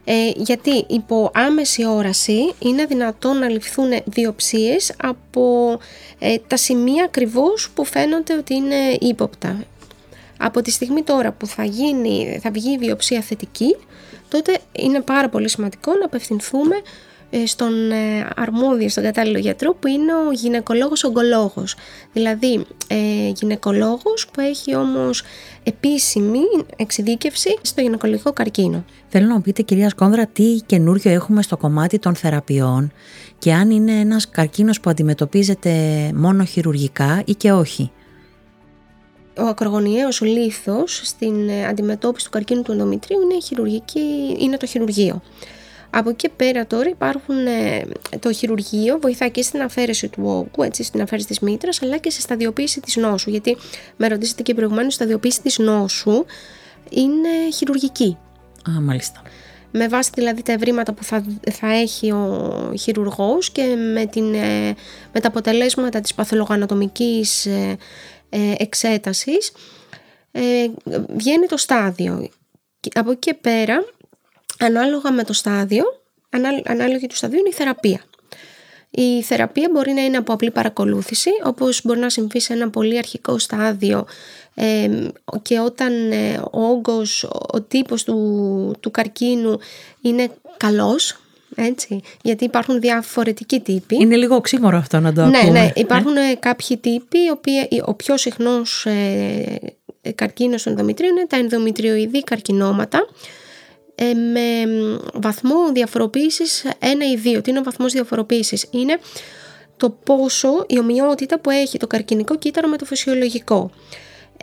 ε, 0.05 0.31
γιατί 0.35 0.85
υπό 0.87 1.31
άμεση 1.33 1.85
όραση 1.85 2.53
είναι 2.59 2.85
δυνατόν 2.85 3.37
να 3.37 3.49
ληφθούν 3.49 3.89
βιοψίες 4.05 4.93
από 5.01 5.77
ε, 6.19 6.37
τα 6.47 6.57
σημεία 6.57 7.03
ακριβώς 7.03 7.69
που 7.75 7.85
φαίνονται 7.85 8.33
ότι 8.37 8.53
είναι 8.53 8.97
ύποπτα. 8.99 9.63
Από 10.37 10.61
τη 10.61 10.71
στιγμή 10.71 11.03
τώρα 11.03 11.31
που 11.31 11.47
θα, 11.47 11.63
γίνει, 11.63 12.39
θα 12.41 12.51
βγει 12.51 12.71
η 12.71 12.77
βιοψία 12.77 13.21
θετική, 13.21 13.75
τότε 14.29 14.59
είναι 14.71 15.01
πάρα 15.01 15.29
πολύ 15.29 15.49
σημαντικό 15.49 15.93
να 15.93 16.05
απευθυνθούμε 16.05 16.75
ε, 16.75 16.81
στον 17.45 17.91
ε, 17.91 18.27
αρμόδιο, 18.35 18.89
στον 18.89 19.03
κατάλληλο 19.03 19.37
γιατρό 19.37 19.73
που 19.73 19.87
είναι 19.87 20.13
ο 20.27 20.31
γυναικολόγος 20.31 21.03
ογκολόγος. 21.03 21.75
Δηλαδή 22.13 22.65
ε, 22.87 23.29
γυναικολόγος 23.35 24.27
που 24.33 24.41
έχει 24.41 24.75
όμως 24.75 25.23
επίσημη 25.63 26.39
εξειδίκευση 26.75 27.57
στο 27.61 27.81
γυναικολογικό 27.81 28.33
καρκίνο. 28.33 28.85
Θέλω 29.07 29.27
να 29.27 29.41
πείτε 29.41 29.61
κυρία 29.61 29.89
Σκόνδρα 29.89 30.27
τι 30.27 30.59
καινούριο 30.65 31.11
έχουμε 31.11 31.41
στο 31.41 31.57
κομμάτι 31.57 31.99
των 31.99 32.15
θεραπείων 32.15 32.91
και 33.37 33.53
αν 33.53 33.69
είναι 33.71 33.99
ένας 33.99 34.29
καρκίνος 34.29 34.79
που 34.79 34.89
αντιμετωπίζεται 34.89 35.71
μόνο 36.15 36.43
χειρουργικά 36.43 37.23
ή 37.25 37.33
και 37.33 37.51
όχι; 37.51 37.91
Ο 39.37 39.43
ακρογωνιαίος 39.43 40.21
λίθος 40.21 41.01
στην 41.03 41.51
αντιμετώπιση 41.69 42.25
του 42.25 42.31
καρκίνου 42.31 42.61
του 42.61 42.71
ενδομητρίου 42.71 43.21
είναι, 43.21 43.41
χειρουργική, 43.41 44.35
είναι 44.39 44.57
το 44.57 44.65
χειρουργείο. 44.65 45.21
Από 45.95 46.09
εκεί 46.09 46.29
πέρα 46.29 46.67
τώρα 46.67 46.89
υπάρχουν 46.89 47.47
ε, 47.47 47.85
το 48.19 48.33
χειρουργείο, 48.33 48.99
βοηθάει 49.01 49.31
και 49.31 49.41
στην 49.41 49.61
αφαίρεση 49.61 50.07
του 50.07 50.23
όγκου, 50.25 50.63
έτσι, 50.63 50.83
στην 50.83 51.01
αφαίρεση 51.01 51.27
της 51.27 51.39
μήτρας, 51.39 51.81
αλλά 51.81 51.97
και 51.97 52.09
στη 52.09 52.21
σταδιοποίηση 52.21 52.81
της 52.81 52.95
νόσου. 52.95 53.29
Γιατί 53.29 53.57
με 53.95 54.07
ρωτήσατε 54.07 54.41
και 54.41 54.53
προηγουμένως, 54.53 54.93
η 54.93 54.95
σταδιοποίηση 54.95 55.41
της 55.41 55.57
νόσου 55.57 56.25
είναι 56.89 57.29
χειρουργική. 57.53 58.17
Α, 58.69 58.81
μάλιστα. 58.81 59.21
Με 59.71 59.87
βάση 59.87 60.09
δηλαδή 60.13 60.41
τα 60.41 60.51
ευρήματα 60.51 60.93
που 60.93 61.03
θα, 61.03 61.25
θα 61.51 61.73
έχει 61.73 62.11
ο 62.11 62.73
χειρουργός 62.79 63.51
και 63.51 63.63
με, 63.93 64.05
την, 64.05 64.33
ε, 64.33 64.75
με 65.13 65.19
τα 65.19 65.27
αποτελέσματα 65.27 66.01
της 66.01 66.13
παθολογανατομικής 66.13 67.45
ε, 67.45 67.77
εξέτασης 68.57 69.51
βγαίνει 71.15 71.45
το 71.47 71.57
στάδιο. 71.57 72.29
Από 72.93 73.11
εκεί 73.11 73.19
και 73.19 73.33
πέρα 73.33 73.83
ανάλογα 74.59 75.11
με 75.11 75.23
το 75.23 75.33
στάδιο, 75.33 75.83
ανάλογη 76.65 77.07
του 77.07 77.15
σταδίου 77.15 77.39
είναι 77.39 77.49
η 77.49 77.53
θεραπεία. 77.53 78.01
Η 78.89 79.21
θεραπεία 79.21 79.69
μπορεί 79.71 79.91
να 79.91 80.01
είναι 80.01 80.17
από 80.17 80.33
απλή 80.33 80.51
παρακολούθηση, 80.51 81.29
όπως 81.43 81.81
μπορεί 81.83 81.99
να 81.99 82.09
συμβεί 82.09 82.39
σε 82.39 82.53
ένα 82.53 82.69
πολύ 82.69 82.97
αρχικό 82.97 83.37
στάδιο 83.37 84.05
και 85.41 85.59
όταν 85.59 86.11
ε, 86.11 86.41
ο 86.51 86.61
όγκος, 86.61 87.23
ο 87.53 87.61
τύπος 87.61 88.03
του, 88.03 88.75
του 88.79 88.91
καρκίνου 88.91 89.59
είναι 90.01 90.29
καλός, 90.57 91.17
έτσι, 91.55 92.01
γιατί 92.21 92.43
υπάρχουν 92.43 92.79
διαφορετικοί 92.79 93.59
τύποι. 93.59 93.95
Είναι 93.95 94.15
λίγο 94.15 94.35
οξύμορο 94.35 94.77
αυτό 94.77 94.99
να 94.99 95.13
το 95.13 95.25
ναι, 95.25 95.37
ακούμε. 95.37 95.59
Ναι, 95.59 95.71
υπάρχουν 95.75 96.17
ε; 96.17 96.35
κάποιοι 96.39 96.77
τύποι, 96.77 97.17
ο 97.85 97.93
πιο 97.93 98.17
συχνός 98.17 98.85
ε, 98.85 100.11
καρκίνος 100.15 100.63
των 100.63 100.71
ενδομητρίων 100.71 101.15
είναι 101.15 101.27
τα 101.27 101.37
ενδομητριοειδή 101.37 102.23
καρκινώματα, 102.23 103.07
ε, 103.95 104.13
με 104.13 104.65
βαθμό 105.13 105.71
διαφοροποίησης 105.73 106.65
1 106.79 106.85
ή 106.85 107.37
2. 107.37 107.43
Τι 107.43 107.49
είναι 107.49 107.59
ο 107.59 107.63
βαθμός 107.63 107.91
διαφοροποίησης; 107.91 108.67
Είναι 108.71 108.99
το 109.77 109.89
πόσο 109.89 110.65
η 110.67 110.79
ομοιότητα 110.79 111.39
που 111.39 111.49
έχει 111.49 111.77
το 111.77 111.87
καρκινικό 111.87 112.37
κύτταρο 112.37 112.67
με 112.67 112.77
το 112.77 112.85
φυσιολογικό. 112.85 113.71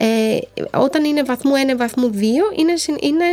Ε, 0.03 0.39
όταν 0.75 1.05
είναι 1.05 1.23
βαθμού 1.23 1.53
1, 1.73 1.77
βαθμού 1.77 2.11
2 2.15 2.17
είναι, 2.57 2.73
είναι 3.01 3.25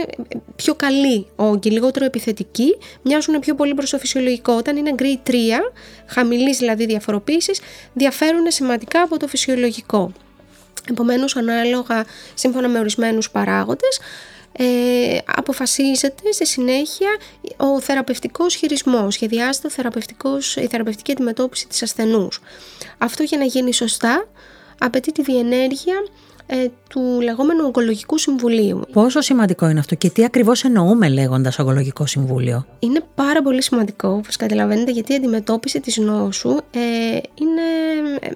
πιο 0.56 0.76
καλή 0.76 1.28
όγκη, 1.36 1.70
λιγότερο 1.70 2.06
επιθετική, 2.06 2.78
μοιάζουν 3.02 3.40
πιο 3.40 3.56
πολύ 3.56 3.74
προς 3.74 3.90
το 3.90 3.98
φυσιολογικό. 3.98 4.54
Όταν 4.54 4.78
είναι 4.78 4.96
grade 4.98 5.30
3, 5.30 5.34
χαμηλής 6.06 6.58
δηλαδή 6.58 6.86
διαφοροποίησης, 6.86 7.60
διαφέρουν 7.94 8.52
σημαντικά 8.52 9.02
από 9.02 9.18
το 9.18 9.28
φυσιολογικό. 9.28 10.12
Επομένως, 10.90 11.36
ανάλογα, 11.36 12.06
σύμφωνα 12.34 12.68
με 12.68 12.80
ορισμένους 12.80 13.32
παράγοντες, 13.32 14.00
ε, 14.52 15.18
αποφασίζεται 15.36 16.32
στη 16.32 16.46
συνέχεια 16.46 17.10
ο 17.58 17.82
θεραπευτικός 17.82 18.56
χειρισμός, 18.56 19.14
σχεδιάζεται 19.14 19.68
ο 19.68 19.70
θεραπευτικός, 19.70 20.56
η 20.56 20.68
θεραπευτική 20.68 21.12
αντιμετώπιση 21.12 21.68
της 21.68 21.84
ασθενούς. 21.84 22.42
Αυτό 22.98 23.24
για 23.24 23.38
να 23.38 23.44
γίνει 23.44 23.74
σωστά 23.74 24.28
απαιτεί 24.78 25.12
τη 25.12 25.22
διενέργεια 25.22 25.96
ε, 26.50 26.68
του 26.90 27.20
λεγόμενου 27.22 27.64
ογκολογικού 27.66 28.18
συμβουλίου. 28.18 28.82
Πόσο 28.92 29.22
σημαντικό 29.22 29.70
είναι 29.70 29.80
αυτό 29.80 29.96
και 29.96 30.10
τι 30.10 30.24
ακριβώς 30.24 30.64
εννοούμε 30.64 31.10
λέγοντας 31.10 31.60
ογκολογικό 31.60 32.06
συμβούλιο; 32.06 32.66
Είναι 32.80 33.04
πάρα 33.16 33.42
πολύ 33.42 33.62
σημαντικό, 33.64 34.10
όπως 34.10 34.36
καταλαβαίνετε, 34.36 34.92
γιατί 34.92 35.14
η 35.14 35.16
αντιμετώπιση 35.16 35.80
της 35.80 35.98
νόσου 35.98 36.50
ε, 36.50 36.80
είναι 37.34 37.62
ε, 38.22 38.30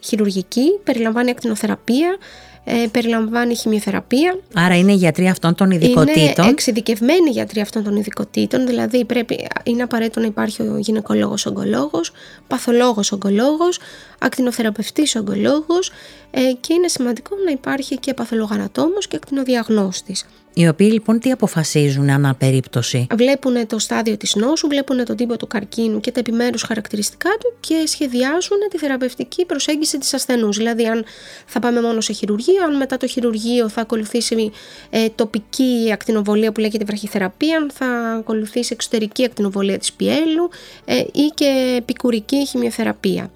χειρουργική, 0.00 0.78
περιλαμβάνει 0.84 1.30
ακτινοθεραπεία, 1.30 2.16
ε, 2.64 2.86
περιλαμβάνει 2.90 3.54
χημειοθεραπεία. 3.56 4.38
Άρα 4.54 4.78
είναι 4.78 4.92
γιατροί 4.92 5.28
αυτών 5.28 5.54
των 5.54 5.70
ειδικοτήτων. 5.70 6.44
Είναι 6.44 6.52
εξειδικευμένοι 6.52 7.30
γιατροί 7.30 7.60
αυτών 7.60 7.84
των 7.84 7.96
ειδικοτήτων, 7.96 8.66
δηλαδή 8.66 9.04
πρέπει, 9.04 9.48
είναι 9.64 9.82
απαραίτητο 9.82 10.20
να 10.20 10.26
υπάρχει 10.26 10.62
ο 10.62 10.76
γυναικολόγος 10.78 11.46
ογκολόγος, 11.46 12.12
παθολόγος 12.46 13.12
ογκολόγος, 13.12 13.78
ακτινοθεραπευτής 14.18 15.14
ογκολόγος 15.16 15.90
ε, 16.30 16.40
και 16.60 16.72
είναι 16.72 16.88
σημαντικό 16.88 17.36
να 17.44 17.50
υπάρχει 17.50 17.98
και 17.98 18.14
παθολογανατόμος 18.14 19.08
και 19.08 19.16
ακτινοδιαγνώστης. 19.16 20.26
Οι 20.54 20.68
οποίοι 20.68 20.88
λοιπόν 20.92 21.18
τι 21.18 21.30
αποφασίζουν 21.30 22.10
ανά 22.10 22.34
περίπτωση; 22.34 23.06
Βλέπουν 23.14 23.66
το 23.66 23.78
στάδιο 23.78 24.16
της 24.16 24.34
νόσου, 24.34 24.68
βλέπουν 24.68 25.04
τον 25.04 25.16
τύπο 25.16 25.36
του 25.36 25.46
καρκίνου 25.46 26.00
και 26.00 26.12
τα 26.12 26.20
επιμέρους 26.20 26.62
χαρακτηριστικά 26.62 27.30
του 27.40 27.54
και 27.60 27.82
σχεδιάζουν 27.86 28.58
τη 28.70 28.78
θεραπευτική 28.78 29.44
προσέγγιση 29.44 29.98
της 29.98 30.14
ασθενούς. 30.14 30.56
Δηλαδή 30.56 30.86
αν 30.86 31.04
θα 31.46 31.60
πάμε 31.60 31.80
μόνο 31.80 32.00
σε 32.00 32.12
χειρουργείο, 32.12 32.64
αν 32.64 32.76
μετά 32.76 32.96
το 32.96 33.06
χειρουργείο 33.06 33.68
θα 33.68 33.80
ακολουθήσει 33.80 34.52
ε, 34.90 35.08
τοπική 35.14 35.90
ακτινοβολία 35.92 36.52
που 36.52 36.60
λέγεται 36.60 36.84
βραχυθεραπεία, 36.84 37.56
αν 37.56 37.70
θα 37.74 37.86
ακολουθήσει 38.18 38.70
εξωτερική 38.72 39.24
ακτινοβολία 39.24 39.78
της 39.78 39.92
πιέλου 39.92 40.50
ε, 40.84 40.96
ή 40.98 41.32
και 41.34 41.76
επικουρική 41.78 42.46
χημειοθεραπεία. 42.46 43.30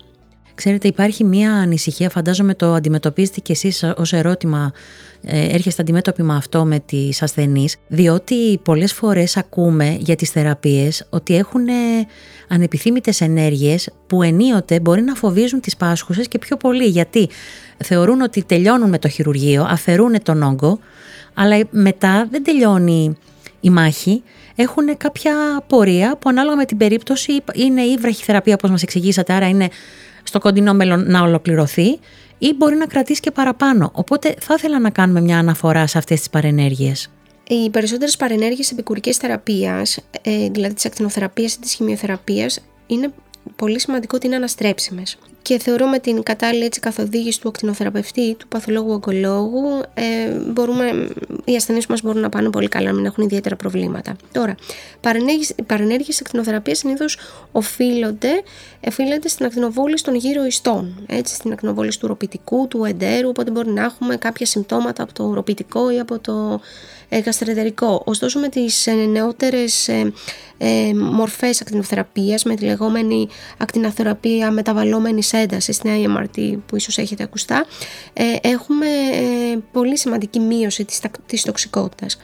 Ξέρετε 0.56 0.88
υπάρχει 0.88 1.24
μία 1.24 1.52
ανησυχία, 1.52 2.10
φαντάζομαι 2.10 2.54
το 2.54 2.74
αντιμετωπίζετε 2.74 3.40
και 3.40 3.52
εσείς 3.52 3.84
ως 3.96 4.12
ερώτημα 4.12 4.72
ε, 5.22 5.54
έρχεστε 5.54 5.82
αντιμέτωποι 5.82 6.22
με 6.22 6.34
αυτό 6.36 6.64
με 6.64 6.78
τις 6.78 7.22
ασθενείς, 7.22 7.76
διότι 7.88 8.58
πολλές 8.58 8.92
φορές 8.92 9.36
ακούμε 9.36 9.96
για 10.00 10.16
τις 10.16 10.30
θεραπείες 10.30 11.06
ότι 11.10 11.36
έχουν 11.36 11.66
ανεπιθύμητες 12.48 13.20
ενέργειες 13.20 13.90
που 14.06 14.22
ενίοτε 14.22 14.80
μπορεί 14.80 15.02
να 15.02 15.14
φοβίζουν 15.14 15.60
τις 15.60 15.76
πάσχουσες 15.76 16.28
και 16.28 16.38
πιο 16.38 16.56
πολύ 16.56 16.84
γιατί 16.84 17.28
θεωρούν 17.84 18.20
ότι 18.20 18.44
τελειώνουν 18.44 18.88
με 18.88 18.98
το 18.98 19.08
χειρουργείο, 19.08 19.66
αφαιρούν 19.68 20.22
τον 20.22 20.42
όγκο, 20.42 20.78
αλλά 21.34 21.58
μετά 21.70 22.28
δεν 22.30 22.44
τελειώνει 22.44 23.16
η 23.60 23.70
μάχη, 23.70 24.22
έχουν 24.56 24.96
κάποια 24.96 25.34
πορεία 25.66 26.16
που 26.18 26.28
ανάλογα 26.28 26.56
με 26.56 26.64
την 26.64 26.76
περίπτωση 26.76 27.42
είναι 27.54 27.82
η 27.82 27.96
βραχυθεραπεία 27.96 28.54
όπως 28.54 28.70
μας 28.70 28.82
εξηγήσατε, 28.82 29.32
άρα 29.32 29.48
είναι 29.48 29.68
στο 30.22 30.38
κοντινό 30.38 30.74
μέλλον 30.74 31.10
να 31.10 31.22
ολοκληρωθεί 31.22 31.98
ή 32.38 32.54
μπορεί 32.56 32.76
να 32.76 32.86
κρατήσει 32.86 33.20
και 33.20 33.30
παραπάνω. 33.30 33.90
Οπότε 33.94 34.34
θα 34.40 34.54
ήθελα 34.58 34.78
να 34.78 34.90
κάνουμε 34.90 35.20
μια 35.20 35.38
αναφορά 35.38 35.86
σε 35.86 35.98
αυτές 35.98 36.18
τις 36.18 36.30
παρενέργειες. 36.30 37.10
Οι 37.48 37.70
περισσότερες 37.70 38.16
παρενέργειες 38.16 38.70
επικουρικής 38.70 39.16
θεραπείας, 39.16 39.98
ε, 40.22 40.48
δηλαδή 40.48 40.74
της 40.74 40.84
ακτινοθεραπείας 40.84 41.54
ή 41.54 41.58
της 41.60 41.74
χημειοθεραπείας, 41.74 42.60
είναι 42.86 43.12
πολύ 43.56 43.80
σημαντικό 43.80 44.16
ότι 44.16 44.26
είναι 44.26 44.36
αναστρέψιμες 44.36 45.18
και 45.46 45.58
θεωρώ 45.58 45.86
με 45.86 45.98
την 45.98 46.22
κατάλληλη 46.22 46.64
έτσι, 46.64 46.80
καθοδήγηση 46.80 47.40
του 47.40 47.48
ακτινοθεραπευτή, 47.48 48.34
του 48.34 48.48
παθολόγου 48.48 48.92
ογκολόγου, 48.92 49.80
ε, 49.94 50.30
μπορούμε, 50.46 51.08
οι 51.44 51.56
ασθενείς 51.56 51.86
μας 51.86 52.02
μπορούν 52.02 52.20
να 52.20 52.28
πάνε 52.28 52.50
πολύ 52.50 52.68
καλά, 52.68 52.90
να 52.90 52.94
μην 52.96 53.04
έχουν 53.04 53.24
ιδιαίτερα 53.24 53.56
προβλήματα. 53.56 54.16
Τώρα, 54.32 54.54
οι 55.56 55.62
παρενέργειες 55.62 56.20
ακτινοθεραπεία 56.20 56.74
συνήθως 56.74 57.18
οφείλονται, 57.52 58.42
οφείλονται 58.88 59.28
στην 59.28 59.46
ακτινοβόληση 59.46 60.04
των 60.04 60.14
γύρω 60.14 60.44
ιστών. 60.44 61.04
Έτσι, 61.06 61.34
στην 61.34 61.52
ακτινοβόληση 61.52 62.00
του 62.00 62.06
ροπητικού, 62.06 62.68
του 62.68 62.84
εντέρου, 62.84 63.28
οπότε 63.28 63.50
μπορεί 63.50 63.70
να 63.70 63.82
έχουμε 63.82 64.16
κάποια 64.16 64.46
συμπτώματα 64.46 65.02
από 65.02 65.12
το 65.12 65.34
ροπητικό 65.34 65.90
ή 65.90 65.98
από 65.98 66.18
το 66.18 66.60
ε, 67.08 67.18
γαστρεντερικό. 67.18 68.02
Ωστόσο, 68.04 68.38
με 68.38 68.48
τις 68.48 68.86
ε, 68.86 68.92
νεότερες 68.92 69.88
ε, 69.88 70.12
ε, 70.58 70.94
μορφές 70.94 71.60
ακτινοθεραπείας 71.60 72.44
με 72.44 72.54
τη 72.54 72.64
λεγόμενη 72.64 73.28
ακτινοθεραπεία 73.58 74.50
μεταβαλλόμενης 74.50 75.32
έντασης 75.36 75.76
στην 75.76 75.90
IMRT 75.90 76.58
που 76.66 76.76
ίσως 76.76 76.98
έχετε 76.98 77.22
ακουστά 77.22 77.66
ε, 78.12 78.24
έχουμε 78.40 78.86
ε, 79.12 79.58
πολύ 79.72 79.98
σημαντική 79.98 80.38
μείωση 80.40 80.84
της, 80.84 81.00
της 81.26 81.42
τοξικότητας. 81.42 82.16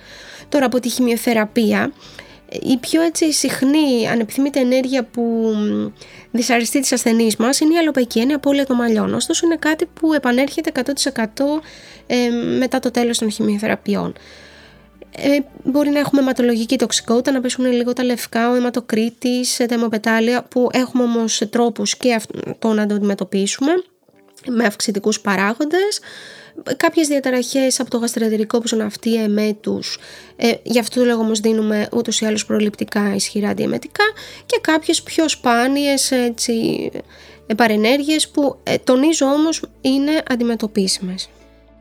Τώρα 0.49 0.67
από 0.67 0.81
τη 0.81 0.89
χημειοθεραπεία 0.89 1.93
η 2.61 2.77
πιο 2.77 3.03
έτσι 3.03 3.33
συχνή 3.33 4.09
ανεπιθύμητη 4.09 4.61
ενέργεια 4.61 5.05
που 5.05 5.55
δυσαρεστεί 6.31 6.81
τις 6.81 6.93
ασθενείς 6.93 7.37
μας 7.37 7.61
είναι 7.61 7.75
η 7.75 7.79
αλλοπαϊκή 7.79 8.19
έννοια 8.19 8.37
απώλεια 8.37 8.67
των 8.67 8.77
μαλλιών. 8.77 9.15
Ωστόσο 9.15 9.47
είναι 9.47 9.57
κάτι 9.57 9.87
που 9.87 10.13
επανέρχεται 10.13 10.73
100% 10.75 10.83
ε, 12.07 12.29
μετά 12.59 12.79
το 12.79 12.91
τέλος 12.91 13.19
των 13.19 13.31
χημειοθεραπείων. 13.31 14.15
Ε, 15.17 15.39
μπορεί 15.65 15.91
να 15.91 15.99
έχουμε 15.99 16.21
αιματολογική 16.21 16.79
τοξικότητα, 16.79 17.33
να 17.33 17.41
πέσουν 17.41 17.73
λίγο 17.73 17.93
τα 17.93 18.05
λευκά, 18.05 18.51
ο 18.51 18.55
αιματοκρίτης, 18.55 19.57
τα 19.57 19.75
αιμοπετάλια, 19.75 20.43
που 20.43 20.69
έχουμε 20.73 21.03
όμως 21.03 21.43
τρόπους 21.51 21.97
και 21.97 22.15
αυτό 22.15 22.73
να 22.73 22.87
το 22.87 22.95
αντιμετωπίσουμε 22.95 23.73
με 24.47 24.65
αυξητικούς 24.65 25.21
παράγοντες 25.21 26.01
κάποιες 26.77 27.09
διαταραχές 27.09 27.81
από 27.81 27.91
το 27.91 27.99
γαστρεντερικό 27.99 28.59
που 28.59 28.69
είναι 28.75 28.85
αυτή 28.85 29.15
εμέτους 29.15 29.99
ε, 30.37 30.53
γι' 30.63 30.79
αυτό 30.79 31.01
το 31.01 31.07
λόγο 31.07 31.21
όμως 31.21 31.41
δίνουμε 31.41 31.89
ούτως 31.93 32.21
ή 32.21 32.27
άλλως 32.27 32.47
προληπτικά 32.47 33.15
ισχυρά 33.15 33.49
αντιεμετικά 33.49 34.05
και 34.47 34.59
κάποιες 34.61 35.03
πιο 35.03 35.29
σπάνιες 35.29 36.11
έτσι, 36.11 36.91
παρενέργειες 37.57 38.29
που 38.29 38.59
ε, 38.63 38.79
τονίζω 38.79 39.27
όμως 39.27 39.63
είναι 39.81 40.23
αντιμετωπίσιμες. 40.29 41.29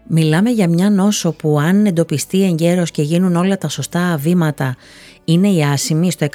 Μιλάμε 0.07 0.49
για 0.49 0.67
μια 0.67 0.89
νόσο 0.89 1.31
που 1.31 1.59
αν 1.59 1.85
εντοπιστεί 1.85 2.43
εγκαίρως 2.43 2.91
και 2.91 3.01
γίνουν 3.01 3.35
όλα 3.35 3.57
τα 3.57 3.67
σωστά 3.67 4.17
βήματα 4.19 4.75
είναι 5.25 5.49
η 5.49 5.63
άσημη 5.63 6.11
στο 6.11 6.27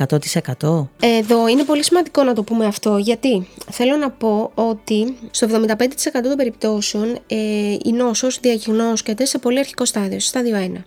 100%? 0.60 0.88
Εδώ 1.00 1.48
είναι 1.48 1.64
πολύ 1.64 1.84
σημαντικό 1.84 2.22
να 2.22 2.34
το 2.34 2.42
πούμε 2.42 2.64
αυτό 2.66 2.96
γιατί 2.96 3.48
θέλω 3.70 3.96
να 3.96 4.10
πω 4.10 4.50
ότι 4.54 5.16
στο 5.30 5.46
75% 5.50 5.76
των 6.22 6.36
περιπτώσεων 6.36 7.18
ε, 7.26 7.36
η 7.84 7.92
νόσος 7.92 8.38
διαγνώσκεται 8.40 9.24
σε 9.24 9.38
πολύ 9.38 9.58
αρχικό 9.58 9.84
στάδιο, 9.84 10.20
στο 10.20 10.28
στάδιο 10.28 10.56
1. 10.76 10.82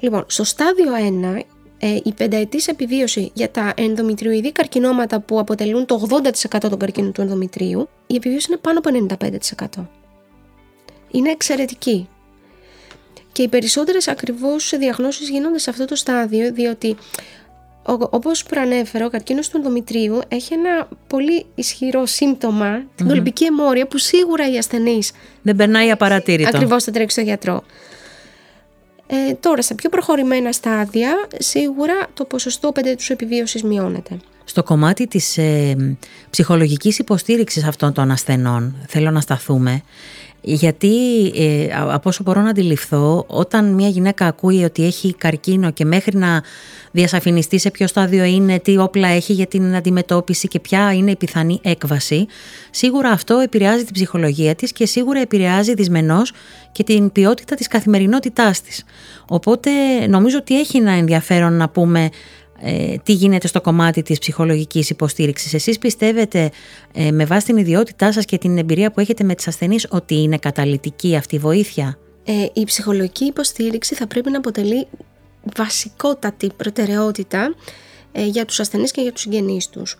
Λοιπόν, 0.00 0.24
στο 0.26 0.44
στάδιο 0.44 0.86
1 1.36 1.42
ε, 1.78 1.96
η 2.04 2.12
πενταετής 2.12 2.68
επιβίωση 2.68 3.30
για 3.34 3.50
τα 3.50 3.72
ενδομητριοειδή 3.76 4.52
καρκινώματα 4.52 5.20
που 5.20 5.38
αποτελούν 5.38 5.86
το 5.86 6.06
80% 6.54 6.58
των 6.60 6.78
καρκίνων 6.78 7.12
του 7.12 7.20
ενδομητρίου, 7.20 7.88
η 8.06 8.14
επιβίωση 8.14 8.46
είναι 8.50 8.58
πάνω 8.60 8.78
από 8.78 9.06
95%. 9.78 9.97
Είναι 11.10 11.30
εξαιρετική. 11.30 12.08
Και 13.32 13.42
οι 13.42 13.48
περισσότερες 13.48 14.08
ακριβώς 14.08 14.72
διαγνώσεις 14.78 15.28
γίνονται 15.28 15.58
σε 15.58 15.70
αυτό 15.70 15.84
το 15.84 15.94
στάδιο, 15.94 16.52
διότι 16.52 16.96
όπως 18.10 18.42
προανέφερα, 18.42 19.06
ο 19.06 19.10
καρκίνος 19.10 19.48
του 19.48 19.56
ενδομητρίου 19.56 20.20
έχει 20.28 20.54
ένα 20.54 20.88
πολύ 21.06 21.46
ισχυρό 21.54 22.06
σύμπτωμα, 22.06 22.82
την 22.94 23.06
mm 23.06 23.08
κολυμπική 23.08 23.44
αιμόρρεια, 23.44 23.86
που 23.86 23.98
σίγουρα 23.98 24.50
οι 24.50 24.58
ασθενείς 24.58 25.12
δεν 25.42 25.56
περνάει 25.56 25.90
απαρατήρητο. 25.90 26.48
Ακριβώς 26.48 26.84
θα 26.84 26.90
τρέξει 26.90 27.16
στο 27.16 27.24
γιατρό. 27.24 27.62
Ε, 29.06 29.34
τώρα, 29.34 29.62
σε 29.62 29.74
πιο 29.74 29.88
προχωρημένα 29.88 30.52
στάδια, 30.52 31.28
σίγουρα 31.38 31.94
το 32.14 32.24
ποσοστό 32.24 32.72
πεντέτους 32.72 33.10
επιβίωσης 33.10 33.62
μειώνεται. 33.62 34.18
Στο 34.44 34.62
κομμάτι 34.62 35.06
της 35.06 35.38
ε, 35.38 35.76
ψυχολογικής 36.30 36.98
υποστήριξης 36.98 37.64
αυτών 37.64 37.92
των 37.92 38.10
ασθενών, 38.10 38.76
θέλω 38.88 39.10
να 39.10 39.20
σταθούμε, 39.20 39.82
γιατί 40.40 41.26
ε, 41.36 41.68
από 41.72 42.08
όσο 42.08 42.22
μπορώ 42.22 42.40
να 42.40 42.50
αντιληφθώ, 42.50 43.24
όταν 43.28 43.74
μια 43.74 43.88
γυναίκα 43.88 44.26
ακούει 44.26 44.64
ότι 44.64 44.84
έχει 44.84 45.14
καρκίνο 45.14 45.70
και 45.70 45.84
μέχρι 45.84 46.16
να 46.16 46.42
διασαφινιστεί 46.90 47.58
σε 47.58 47.70
ποιο 47.70 47.86
στάδιο 47.86 48.24
είναι, 48.24 48.58
τι 48.58 48.78
όπλα 48.78 49.08
έχει 49.08 49.32
για 49.32 49.46
την 49.46 49.76
αντιμετώπιση 49.76 50.48
και 50.48 50.60
ποια 50.60 50.92
είναι 50.92 51.10
η 51.10 51.16
πιθανή 51.16 51.60
έκβαση, 51.62 52.26
σίγουρα 52.70 53.10
αυτό 53.10 53.38
επηρεάζει 53.38 53.84
την 53.84 53.92
ψυχολογία 53.92 54.54
της 54.54 54.72
και 54.72 54.86
σίγουρα 54.86 55.20
επηρεάζει 55.20 55.74
δυσμενώς 55.74 56.32
και 56.72 56.84
την 56.84 57.12
ποιότητα 57.12 57.54
της 57.54 57.66
καθημερινότητάς 57.66 58.60
της. 58.60 58.84
Οπότε 59.28 59.70
νομίζω 60.08 60.38
ότι 60.38 60.58
έχει 60.58 60.76
ένα 60.76 60.92
ενδιαφέρον 60.92 61.52
να 61.52 61.68
πούμε 61.68 62.10
ε, 62.60 62.96
τι 63.02 63.12
γίνεται 63.12 63.46
στο 63.46 63.60
κομμάτι 63.60 64.02
της 64.02 64.18
ψυχολογικής 64.18 64.90
υποστήριξης. 64.90 65.54
Εσείς 65.54 65.78
πιστεύετε 65.78 66.50
ε, 66.92 67.10
με 67.10 67.24
βάση 67.24 67.46
την 67.46 67.56
ιδιότητά 67.56 68.12
σας 68.12 68.24
και 68.24 68.38
την 68.38 68.58
εμπειρία 68.58 68.92
που 68.92 69.00
έχετε 69.00 69.24
με 69.24 69.34
τις 69.34 69.48
ασθενείς 69.48 69.86
ότι 69.90 70.14
είναι 70.14 70.38
καταλητική 70.38 71.16
αυτή 71.16 71.34
η 71.34 71.38
βοήθεια; 71.38 71.98
Ε, 72.24 72.46
η 72.52 72.64
ψυχολογική 72.64 73.24
υποστήριξη 73.24 73.94
θα 73.94 74.06
πρέπει 74.06 74.30
να 74.30 74.38
αποτελεί 74.38 74.86
βασικότατη 75.56 76.50
προτεραιότητα 76.56 77.54
ε, 78.12 78.24
για 78.24 78.44
τους 78.44 78.60
ασθενείς 78.60 78.90
και 78.90 79.00
για 79.00 79.12
τους 79.12 79.20
συγγενείς 79.20 79.68
τους. 79.68 79.98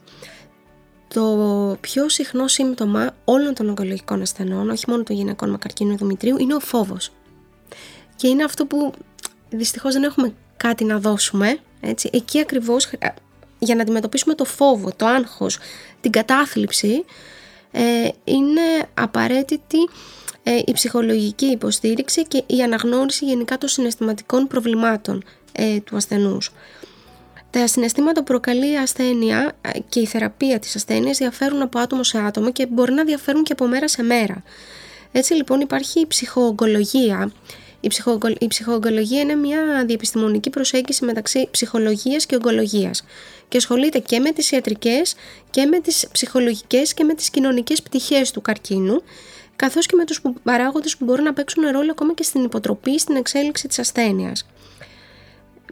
Το 1.09 1.77
πιο 1.81 2.09
συχνό 2.09 2.49
σύμπτωμα 2.49 3.15
όλων 3.25 3.55
των 3.55 3.69
ογκολογικών 3.69 4.23
ασθενών, 4.23 4.71
όχι 4.71 4.85
μόνο 4.89 5.03
των 5.03 5.17
γυναικών 5.17 5.51
με 5.51 5.59
καρκίνο 5.59 5.97
Δημητρίου, 5.97 6.37
είναι 6.39 6.55
ο 6.55 6.61
φόβος. 6.61 7.11
Και 8.17 8.29
είναι 8.29 8.45
αυτό 8.45 8.67
που 8.67 8.93
δυστυχώς 9.51 9.93
δεν 9.93 10.03
έχουμε 10.03 10.35
κάτι 10.57 10.85
να 10.85 10.99
δώσουμε 10.99 11.59
έτσι, 11.81 12.11
εκεί 12.13 12.41
ακριβώς 12.41 12.91
για 13.59 13.75
να 13.75 13.83
αντιμετωπίσουμε 13.83 14.35
το 14.35 14.45
φόβο, 14.45 14.93
το 14.97 15.07
άγχος, 15.07 15.59
την 16.01 16.11
κατάθλιψη 16.11 17.05
ε, 17.71 18.09
είναι 18.25 18.61
απαραίτητη 18.95 19.79
ε, 20.43 20.59
η 20.67 20.73
ψυχολογική 20.73 21.47
υποστήριξη 21.47 22.25
και 22.27 22.43
η 22.47 22.63
αναγνώριση 22.63 23.25
γενικά 23.25 23.59
των 23.59 23.69
συναισθηματικών 23.69 24.47
προβλημάτων 24.47 25.25
ε, 25.53 25.81
του 25.81 25.97
ασθενούς. 25.97 26.51
Τα 27.51 27.67
συναισθήματα 27.67 28.21
που 28.21 28.27
προκαλεί 28.27 28.73
η 28.73 28.77
ασθένεια 28.77 29.53
και 29.89 30.01
η 30.01 30.07
θεραπεία 30.07 30.59
της 30.59 30.77
ασθένειας 30.77 31.19
διαφέρουν 31.19 31.63
από 31.63 31.79
άτομο 31.79 32.03
σε 32.03 32.19
άτομο 32.19 32.53
και 32.53 32.67
μπορεί 32.67 32.93
να 32.93 33.05
διαφέρουν 33.05 33.43
και 33.43 33.53
από 33.53 33.67
μέρα 33.67 33.89
σε 33.89 34.03
μέρα. 34.03 34.43
Έτσι 35.13 35.35
λοιπόν 35.35 35.61
υπάρχει 35.61 36.01
η 36.01 36.07
ψυχοογκολογία 36.07 37.33
η, 37.81 37.91
η 38.39 38.47
ψυχοογκολογία 38.47 39.21
είναι 39.21 39.35
μια 39.35 39.85
διεπιστημονική 39.87 40.51
προσέγγιση 40.51 41.05
μεταξύ 41.05 41.49
ψυχολογίας 41.51 42.27
και 42.27 42.35
ογκολογίας 42.35 43.05
και 43.49 43.57
ασχολείται 43.57 43.99
και 43.99 44.21
με 44.21 44.33
τις 44.33 44.51
ιατρικές 44.51 45.15
και 45.51 45.67
με 45.67 45.81
τις 45.81 46.09
ψυχολογικές 46.13 46.95
και 46.95 47.05
με 47.05 47.15
τις 47.15 47.31
κοινωνικές 47.31 47.83
πτυχές 47.83 48.31
του 48.31 48.41
καρκίνου 48.41 49.03
καθώς 49.57 49.87
και 49.87 49.97
με 49.97 50.05
τους 50.05 50.23
παράγοντες 50.43 50.97
που 50.97 51.05
μπορούν 51.05 51.25
να 51.25 51.33
παίξουν 51.33 51.71
ρόλο 51.71 51.91
ακόμα 51.91 52.15
και 52.15 52.23
στην 52.23 52.45
υποτροπή 52.45 52.99
στην 52.99 53.17
εξέλιξη 53.17 53.69
της 53.69 53.79
ασθένειας. 53.79 54.47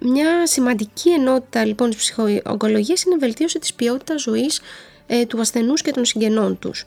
Μια 0.01 0.47
σημαντική 0.47 1.11
ενότητα 1.11 1.65
λοιπόν 1.65 1.91
της 1.91 1.99
ψυχοογκολογίας 1.99 3.03
είναι 3.03 3.15
η 3.15 3.19
βελτίωση 3.19 3.59
της 3.59 3.75
ποιότητας 3.75 4.23
ζωής 4.23 4.61
ε, 5.07 5.27
του 5.27 5.41
ασθενούς 5.41 5.83
και 5.83 5.91
των 5.91 6.05
συγγενών 6.05 6.59
τους. 6.59 6.85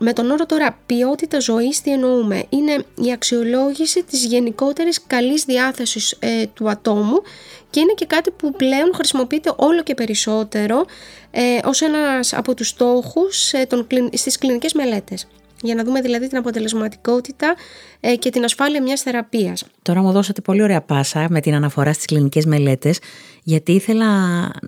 Με 0.00 0.12
τον 0.12 0.30
όρο 0.30 0.46
τώρα 0.46 0.78
ποιότητα 0.86 1.40
ζωής 1.40 1.80
τι 1.80 1.92
εννοούμε; 1.92 2.44
Είναι 2.48 2.84
η 2.94 3.12
αξιολόγηση 3.12 4.02
της 4.02 4.24
γενικότερης 4.24 5.02
καλής 5.06 5.44
διάθεσης 5.44 6.16
ε, 6.18 6.46
του 6.46 6.70
ατόμου 6.70 7.22
και 7.70 7.80
είναι 7.80 7.92
και 7.94 8.06
κάτι 8.06 8.30
που 8.30 8.52
πλέον 8.52 8.90
χρησιμοποιείται 8.94 9.52
όλο 9.56 9.82
και 9.82 9.94
περισσότερο 9.94 10.84
ε, 11.30 11.58
ως 11.64 11.80
ένας 11.80 12.32
από 12.32 12.54
τους 12.54 12.68
στόχους 12.68 13.52
ε, 13.52 13.66
των, 13.66 13.86
στις 14.12 14.38
κλινικές 14.38 14.72
μελέτες 14.72 15.26
για 15.62 15.74
να 15.74 15.84
δούμε 15.84 16.00
δηλαδή 16.00 16.28
την 16.28 16.38
αποτελεσματικότητα 16.38 17.54
ε, 18.00 18.16
και 18.16 18.30
την 18.30 18.44
ασφάλεια 18.44 18.82
μιας 18.82 19.00
θεραπείας. 19.02 19.64
Τώρα 19.82 20.02
μου 20.02 20.12
δώσατε 20.12 20.40
πολύ 20.40 20.62
ωραία 20.62 20.82
πάσα 20.82 21.26
με 21.30 21.40
την 21.40 21.54
αναφορά 21.54 21.92
στις 21.92 22.04
κλινικές 22.04 22.44
μελέτες 22.44 22.98
γιατί 23.42 23.72
ήθελα 23.72 24.06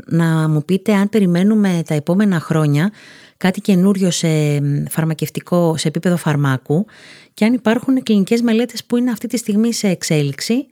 να 0.07 0.49
μου 0.49 0.65
πείτε 0.65 0.93
αν 0.93 1.09
περιμένουμε 1.09 1.83
τα 1.87 1.95
επόμενα 1.95 2.41
χρόνια 2.41 2.93
κάτι 3.37 3.61
καινούριο 3.61 4.11
σε 4.11 4.29
φαρμακευτικό, 4.89 5.77
σε 5.77 5.89
επίπεδο 5.89 6.17
φαρμάκου 6.17 6.87
και 7.35 7.45
αν 7.45 7.53
υπάρχουν 7.53 8.03
κλινικές 8.03 8.41
μελέτες 8.41 8.85
που 8.85 8.97
είναι 8.97 9.11
αυτή 9.11 9.27
τη 9.27 9.37
στιγμή 9.37 9.73
σε 9.73 9.89
εξέλιξη 9.89 10.67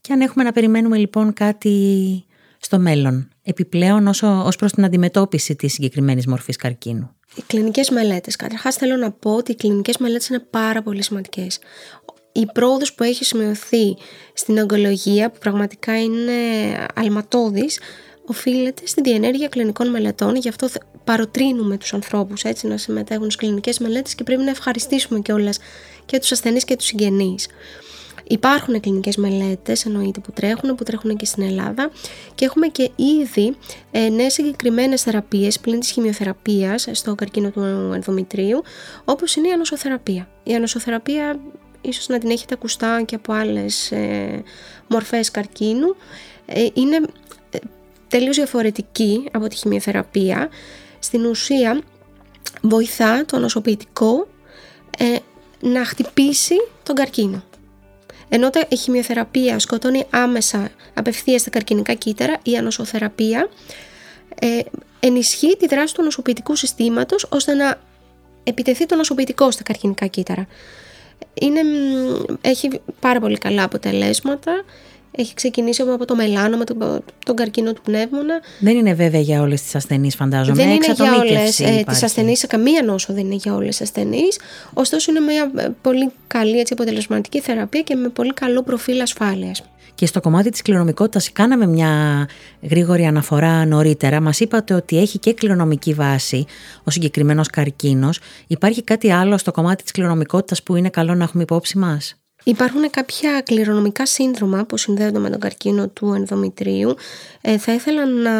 και 0.00 0.12
αν 0.12 0.20
έχουμε 0.20 0.44
να 0.44 0.52
περιμένουμε 0.52 0.96
λοιπόν 0.96 1.32
κάτι 1.32 2.24
στο 2.58 2.78
μέλλον, 2.78 3.28
επιπλέον 3.42 4.06
όσο, 4.06 4.42
ως 4.44 4.56
προς 4.56 4.72
την 4.72 4.84
αντιμετώπιση 4.84 5.56
της 5.56 5.72
συγκεκριμένης 5.72 6.26
μορφής 6.26 6.56
καρκίνου. 6.56 7.10
Οι 7.36 7.42
κλινικές 7.46 7.90
μελέτες. 7.90 8.36
Καταρχάς 8.36 8.74
θέλω 8.76 8.96
να 8.96 9.10
πω 9.10 9.34
ότι 9.34 9.52
οι 9.52 9.54
κλινικές 9.54 9.96
μελέτες 9.96 10.28
είναι 10.28 10.38
πάρα 10.50 10.82
πολύ 10.82 11.02
σημαντικές. 11.02 11.58
Η 12.32 12.46
πρόοδος 12.52 12.94
που 12.94 13.02
έχει 13.02 13.24
σημειωθεί 13.24 13.96
στην 14.34 14.58
ογκολογία, 14.58 15.30
που 15.30 15.38
πραγματικά 15.38 16.00
είναι 16.00 16.32
αλματώδης, 16.94 17.80
οφείλεται 18.26 18.86
στην 18.86 19.02
διενέργεια 19.02 19.48
κλινικών 19.48 19.90
μελετών, 19.90 20.36
γι' 20.36 20.48
αυτό 20.48 20.68
παροτρύνουμε 21.06 21.76
τους 21.76 21.92
ανθρώπους 21.94 22.42
έτσι, 22.42 22.66
να 22.66 22.76
συμμετέχουν 22.76 23.24
στις 23.24 23.36
κλινικές 23.36 23.78
μελέτες 23.78 24.14
και 24.14 24.24
πρέπει 24.24 24.42
να 24.42 24.50
ευχαριστήσουμε 24.50 25.20
κιόλας 25.20 25.58
και 26.06 26.18
τους 26.18 26.32
ασθενείς 26.32 26.64
και 26.64 26.76
τους 26.76 26.86
συγγενείς. 26.86 27.46
Υπάρχουν 28.28 28.80
κλινικές 28.80 29.16
μελέτες, 29.16 29.84
εννοείται 29.84 30.20
που 30.20 30.32
τρέχουν, 30.32 30.74
που 30.74 30.84
τρέχουν 30.84 31.16
και 31.16 31.24
στην 31.24 31.42
Ελλάδα 31.42 31.90
και 32.34 32.44
έχουμε 32.44 32.66
και 32.66 32.90
ήδη 32.96 33.56
ε, 33.90 34.08
νέες 34.08 34.32
συγκεκριμένες 34.32 35.02
θεραπείες 35.02 35.60
πλην 35.60 35.80
της 35.80 35.90
χημειοθεραπείας 35.90 36.88
στο 36.92 37.14
καρκίνο 37.14 37.50
του 37.50 37.60
ενδομητρίου, 37.94 38.62
όπως 39.04 39.34
είναι 39.34 39.48
η 39.48 39.52
ανοσοθεραπεία. 39.52 40.28
Η 40.42 40.54
ανοσοθεραπεία 40.54 41.38
ίσως 41.80 42.08
να 42.08 42.18
την 42.18 42.30
έχετε 42.30 42.54
ακουστά 42.54 43.02
και 43.02 43.14
από 43.14 43.32
άλλες 43.32 43.92
ε, 43.92 44.42
μορφές 44.88 45.30
καρκίνου. 45.30 45.96
Ε, 46.46 46.66
είναι 46.74 46.96
ε, 47.50 47.58
τελείως 48.08 48.36
διαφορετική 48.36 49.28
από 49.32 49.48
τη 49.48 49.56
χημειοθεραπεία. 49.56 50.48
Στην 50.98 51.24
ουσία 51.24 51.80
βοηθά 52.60 53.24
το 53.24 53.38
νοσοποιητικό 53.38 54.28
ε, 54.98 55.16
να 55.60 55.84
χτυπήσει 55.84 56.54
τον 56.82 56.94
καρκίνο. 56.94 57.42
Ενώ 58.28 58.50
η 58.68 58.76
χημειοθεραπεία 58.76 59.58
σκοτώνει 59.58 60.04
άμεσα 60.10 60.70
απευθείας 60.94 61.40
στα 61.40 61.50
καρκινικά 61.50 61.94
κύτταρα, 61.94 62.38
η 62.42 62.56
ανοσοθεραπεία 62.56 63.48
ε, 64.40 64.60
ενισχύει 65.00 65.56
τη 65.56 65.66
δράση 65.66 65.94
του 65.94 66.02
νοσοποιητικού 66.02 66.56
συστήματος 66.56 67.26
ώστε 67.30 67.54
να 67.54 67.80
επιτεθεί 68.44 68.86
το 68.86 68.96
νοσοποιητικό 68.96 69.50
στα 69.50 69.62
καρκινικά 69.62 70.06
κύτταρα. 70.06 70.46
Είναι, 71.34 71.60
έχει 72.40 72.80
πάρα 73.00 73.20
πολύ 73.20 73.38
καλά 73.38 73.62
αποτελέσματα 73.62 74.64
έχει 75.16 75.34
ξεκινήσει 75.34 75.82
από 75.82 76.04
το 76.04 76.14
μελάνο, 76.14 76.56
με 76.56 76.64
τον, 76.64 77.02
τον 77.24 77.36
καρκίνο 77.36 77.72
του 77.72 77.80
πνεύμονα. 77.82 78.40
Δεν 78.60 78.76
είναι 78.76 78.94
βέβαια 78.94 79.20
για 79.20 79.40
όλες 79.40 79.62
τις 79.62 79.74
ασθενείς, 79.74 80.14
φαντάζομαι. 80.14 80.56
Δεν 80.56 80.70
είναι 80.70 80.92
για 80.94 81.14
όλες 81.18 81.60
ε, 81.60 81.84
τις 81.86 82.02
ασθενείς, 82.02 82.38
σε 82.38 82.46
καμία 82.46 82.82
νόσο 82.82 83.12
δεν 83.12 83.24
είναι 83.24 83.34
για 83.34 83.54
όλες 83.54 83.68
τις 83.68 83.80
ασθενείς. 83.80 84.38
Ωστόσο, 84.74 85.10
είναι 85.10 85.20
μια 85.20 85.50
ε, 85.56 85.68
πολύ 85.82 86.10
καλή 86.26 86.58
έτσι, 86.58 86.72
αποτελεσματική 86.72 87.40
θεραπεία 87.40 87.80
και 87.80 87.94
με 87.94 88.08
πολύ 88.08 88.32
καλό 88.32 88.62
προφίλ 88.62 89.00
ασφάλειας. 89.00 89.62
Και 89.94 90.06
στο 90.06 90.20
κομμάτι 90.20 90.50
της 90.50 90.62
κληρονομικότητας 90.62 91.32
κάναμε 91.32 91.66
μια 91.66 91.90
γρήγορη 92.62 93.04
αναφορά 93.04 93.66
νωρίτερα. 93.66 94.20
Μας 94.20 94.40
είπατε 94.40 94.74
ότι 94.74 94.98
έχει 94.98 95.18
και 95.18 95.32
κληρονομική 95.32 95.94
βάση 95.94 96.44
ο 96.84 96.90
συγκεκριμένος 96.90 97.48
καρκίνος. 97.48 98.20
Υπάρχει 98.46 98.82
κάτι 98.82 99.12
άλλο 99.12 99.38
στο 99.38 99.50
κομμάτι 99.50 99.82
της 99.82 99.92
κληρονομικότητας 99.92 100.62
που 100.62 100.76
είναι 100.76 100.88
καλό 100.88 101.14
να 101.14 101.24
έχουμε 101.24 101.42
υπόψη 101.42 101.78
μας; 101.78 102.14
Υπάρχουν 102.48 102.90
κάποια 102.90 103.40
κληρονομικά 103.40 104.06
σύνδρομα 104.06 104.64
που 104.64 104.76
συνδέονται 104.76 105.18
με 105.18 105.30
τον 105.30 105.40
καρκίνο 105.40 105.88
του 105.88 106.12
ενδομητρίου. 106.12 106.94
Ε, 107.40 107.58
θα 107.58 107.72
ήθελα 107.72 108.06
να 108.06 108.30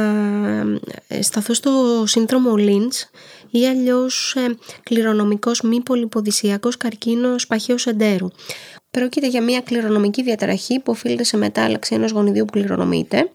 ε, 1.09 1.23
σταθώ 1.23 1.55
στο 1.55 2.05
σύνδρομο 2.07 2.55
Lynch 2.57 3.21
ή 3.51 3.67
αλλιώς 3.67 4.35
ε, 4.37 4.57
κληρονομικός 4.83 5.61
μη 5.61 5.81
πολυποδησιακός 5.81 6.77
καρκίνος 6.77 7.47
παχαίου 7.47 7.77
εντέρου. 7.85 8.29
Πρόκειται 8.91 9.29
για 9.29 9.43
μια 9.43 9.61
κληρονομική 9.61 10.23
διαταραχή 10.23 10.81
που 10.81 10.93
οφείλεται 10.93 11.25
σε 11.25 11.37
μετάλλαξη 11.37 11.95
ενός 11.95 12.11
γονιδίου 12.11 12.45
που 12.45 12.53
κληρονομείται. 12.53 13.31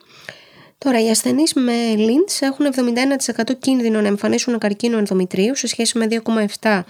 Τώρα, 0.78 1.04
οι 1.04 1.10
ασθενείς 1.10 1.54
με 1.54 1.74
Lynch 1.96 2.38
έχουν 2.40 2.66
71% 3.48 3.52
κίνδυνο 3.60 4.02
να 4.02 4.08
εμφανίσουν 4.08 4.58
καρκίνο 4.58 4.98
ενδομητρίου 4.98 5.56
σε 5.56 5.68
σχέση 5.68 5.98
με 5.98 6.08
2,7% 6.10 6.16
ε, 6.62 6.82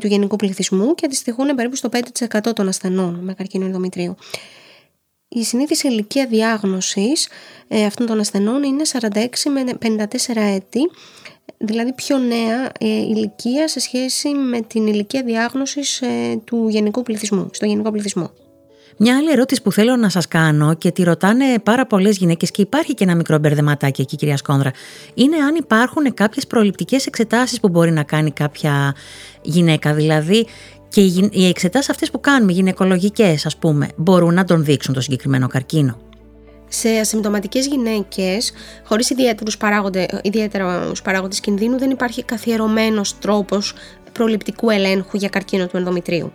του 0.00 0.06
γενικού 0.06 0.36
πληθυσμού 0.36 0.94
και 0.94 1.06
αντιστοιχούν 1.06 1.54
περίπου 1.54 1.76
στο 1.76 1.88
5% 1.92 2.54
των 2.54 2.68
ασθενών 2.68 3.18
με 3.22 3.34
καρκίνο 3.34 3.64
ενδομητρίου. 3.64 4.14
Η 5.28 5.44
συνήθιση 5.44 5.88
ηλικία 5.88 6.26
διάγνωσης 6.26 7.28
ε, 7.68 7.84
αυτών 7.84 8.06
των 8.06 8.20
ασθενών 8.20 8.62
είναι 8.62 8.82
46 9.00 9.26
με 9.52 9.96
54 10.04 10.06
έτη, 10.34 10.80
δηλαδή 11.58 11.92
πιο 11.92 12.18
νέα 12.18 12.72
ε, 12.80 12.86
ηλικία 12.88 13.68
σε 13.68 13.80
σχέση 13.80 14.28
με 14.28 14.60
την 14.60 14.86
ηλικία 14.86 15.22
διάγνωσης 15.22 16.02
του 16.44 16.68
γενικού 16.68 17.02
πληθυσμού, 17.02 17.48
στο 17.52 17.66
γενικό 17.66 17.90
πληθυσμό. 17.90 18.30
Μια 19.00 19.16
άλλη 19.16 19.30
ερώτηση 19.30 19.62
που 19.62 19.72
θέλω 19.72 19.96
να 19.96 20.08
σας 20.08 20.28
κάνω 20.28 20.74
και 20.74 20.90
τη 20.90 21.02
ρωτάνε 21.02 21.44
πάρα 21.62 21.86
πολλές 21.86 22.16
γυναίκες 22.16 22.50
και 22.50 22.62
υπάρχει 22.62 22.94
και 22.94 23.04
ένα 23.04 23.14
μικρό 23.14 23.38
μπερδεματάκι 23.38 24.00
εκεί, 24.00 24.16
κυρία 24.16 24.36
Σκόνδρα, 24.36 24.70
είναι 25.14 25.36
αν 25.36 25.54
υπάρχουν 25.54 26.14
κάποιες 26.14 26.46
προληπτικές 26.46 27.06
εξετάσεις 27.06 27.60
που 27.60 27.68
μπορεί 27.68 27.90
να 27.90 28.02
κάνει 28.02 28.30
κάποια 28.30 28.94
γυναίκα. 29.42 29.94
Δηλαδή, 29.94 30.46
και 30.88 31.00
οι 31.30 31.46
εξετάσεις 31.48 31.90
αυτές 31.90 32.10
που 32.10 32.20
κάνουμε, 32.20 32.52
γυναικολογικές, 32.52 33.46
ας 33.46 33.56
πούμε, 33.56 33.88
μπορούν 33.96 34.34
να 34.34 34.44
τον 34.44 34.64
δείξουν 34.64 34.94
το 34.94 35.00
συγκεκριμένο 35.00 35.46
καρκίνο; 35.46 35.98
Σε 36.68 36.88
ασυμπτωματικές 36.88 37.66
γυναίκες, 37.66 38.52
χωρίς 38.84 39.10
ιδιαίτερους 39.10 39.56
παράγοντες, 39.56 40.06
ιδιαίτερους 40.22 41.02
παράγοντες 41.02 41.40
κινδύνου, 41.40 41.78
δεν 41.78 41.90
υπάρχει 41.90 42.24
καθιερωμένος 42.24 43.18
τρόπος 43.18 43.74
προληπτικού 44.12 44.70
ελέγχου 44.70 45.16
για 45.16 45.28
καρκίνο 45.28 45.66
του 45.66 45.76
ενδομητρίου. 45.76 46.32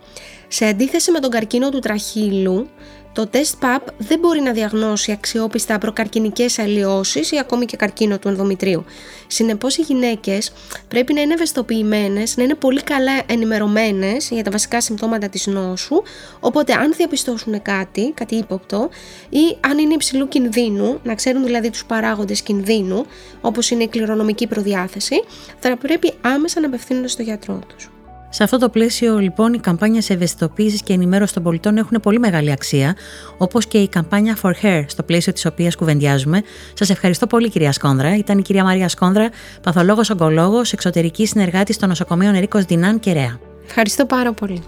Σε 0.48 0.64
αντίθεση 0.66 1.10
με 1.10 1.20
τον 1.20 1.30
καρκίνο 1.30 1.70
του 1.70 1.78
τραχύλου, 1.78 2.68
το 3.14 3.26
τεστ 3.26 3.54
PAP 3.60 3.80
δεν 3.98 4.18
μπορεί 4.18 4.40
να 4.40 4.52
διαγνώσει 4.52 5.12
αξιόπιστα 5.12 5.78
προκαρκινικές 5.78 6.58
αλλοιώσεις 6.58 7.30
ή 7.30 7.38
ακόμη 7.38 7.64
και 7.64 7.76
καρκίνο 7.76 8.18
του 8.18 8.28
ενδομητρίου. 8.28 8.84
Συνεπώς 9.26 9.76
οι 9.76 9.82
γυναίκες 9.82 10.52
πρέπει 10.88 11.12
να 11.12 11.20
είναι 11.20 11.34
ευαισθητοποιημένες, 11.34 12.36
να 12.36 12.42
είναι 12.42 12.54
πολύ 12.54 12.82
καλά 12.82 13.22
ενημερωμένες 13.26 14.28
για 14.30 14.44
τα 14.44 14.50
βασικά 14.50 14.80
συμπτώματα 14.80 15.28
της 15.28 15.46
νόσου, 15.46 16.02
οπότε 16.40 16.72
αν 16.72 16.92
διαπιστώσουν 16.96 17.62
κάτι, 17.62 18.12
κάτι 18.14 18.34
ύποπτο 18.34 18.88
ή 19.28 19.56
αν 19.60 19.78
είναι 19.78 19.94
υψηλού 19.94 20.28
κινδύνου, 20.28 21.00
να 21.02 21.14
ξέρουν 21.14 21.44
δηλαδή 21.44 21.70
τους 21.70 21.84
παράγοντες 21.84 22.42
κινδύνου, 22.42 23.06
όπως 23.40 23.70
είναι 23.70 23.82
η 23.82 23.88
κληρονομική 23.88 24.46
προδιάθεση, 24.46 25.24
θα 25.58 25.76
πρέπει 25.76 26.12
άμεσα 26.20 26.60
να 26.60 26.66
απευθύνονται 26.66 27.08
στο 27.08 27.22
γιατρό 27.22 27.60
τους. 27.66 27.93
Σε 28.34 28.42
αυτό 28.42 28.58
το 28.58 28.68
πλαίσιο, 28.68 29.18
λοιπόν, 29.18 29.52
οι 29.52 29.58
καμπάνια 29.58 30.02
ευαισθητοποίησης 30.08 30.82
και 30.82 30.92
ενημέρωσης 30.92 31.34
των 31.34 31.42
πολιτών 31.42 31.76
έχουν 31.76 32.00
πολύ 32.02 32.18
μεγάλη 32.18 32.52
αξία, 32.52 32.96
όπως 33.38 33.66
και 33.66 33.78
η 33.78 33.88
καμπάνια 33.88 34.36
For 34.42 34.52
Hair, 34.62 34.84
στο 34.86 35.02
πλαίσιο 35.02 35.32
της 35.32 35.46
οποίας 35.46 35.76
κουβεντιάζουμε. 35.76 36.42
Σας 36.74 36.90
ευχαριστώ 36.90 37.26
πολύ, 37.26 37.50
κυρία 37.50 37.72
Σκόνδρα. 37.72 38.16
Ήταν 38.16 38.38
η 38.38 38.42
κυρία 38.42 38.64
Μαρία 38.64 38.88
Σκόνδρα, 38.88 39.28
παθολόγο 39.62 40.00
ογκολόγο, 40.12 40.62
εξωτερικής 40.72 41.28
συνεργάτης 41.28 41.76
των 41.76 41.88
νοσοκομείων 41.88 42.34
Ερίκο 42.34 42.58
Δινάν 42.58 43.00
και 43.00 43.12
Ρέα. 43.12 43.38
Ευχαριστώ 43.66 44.06
πάρα 44.06 44.32
πολύ. 44.32 44.62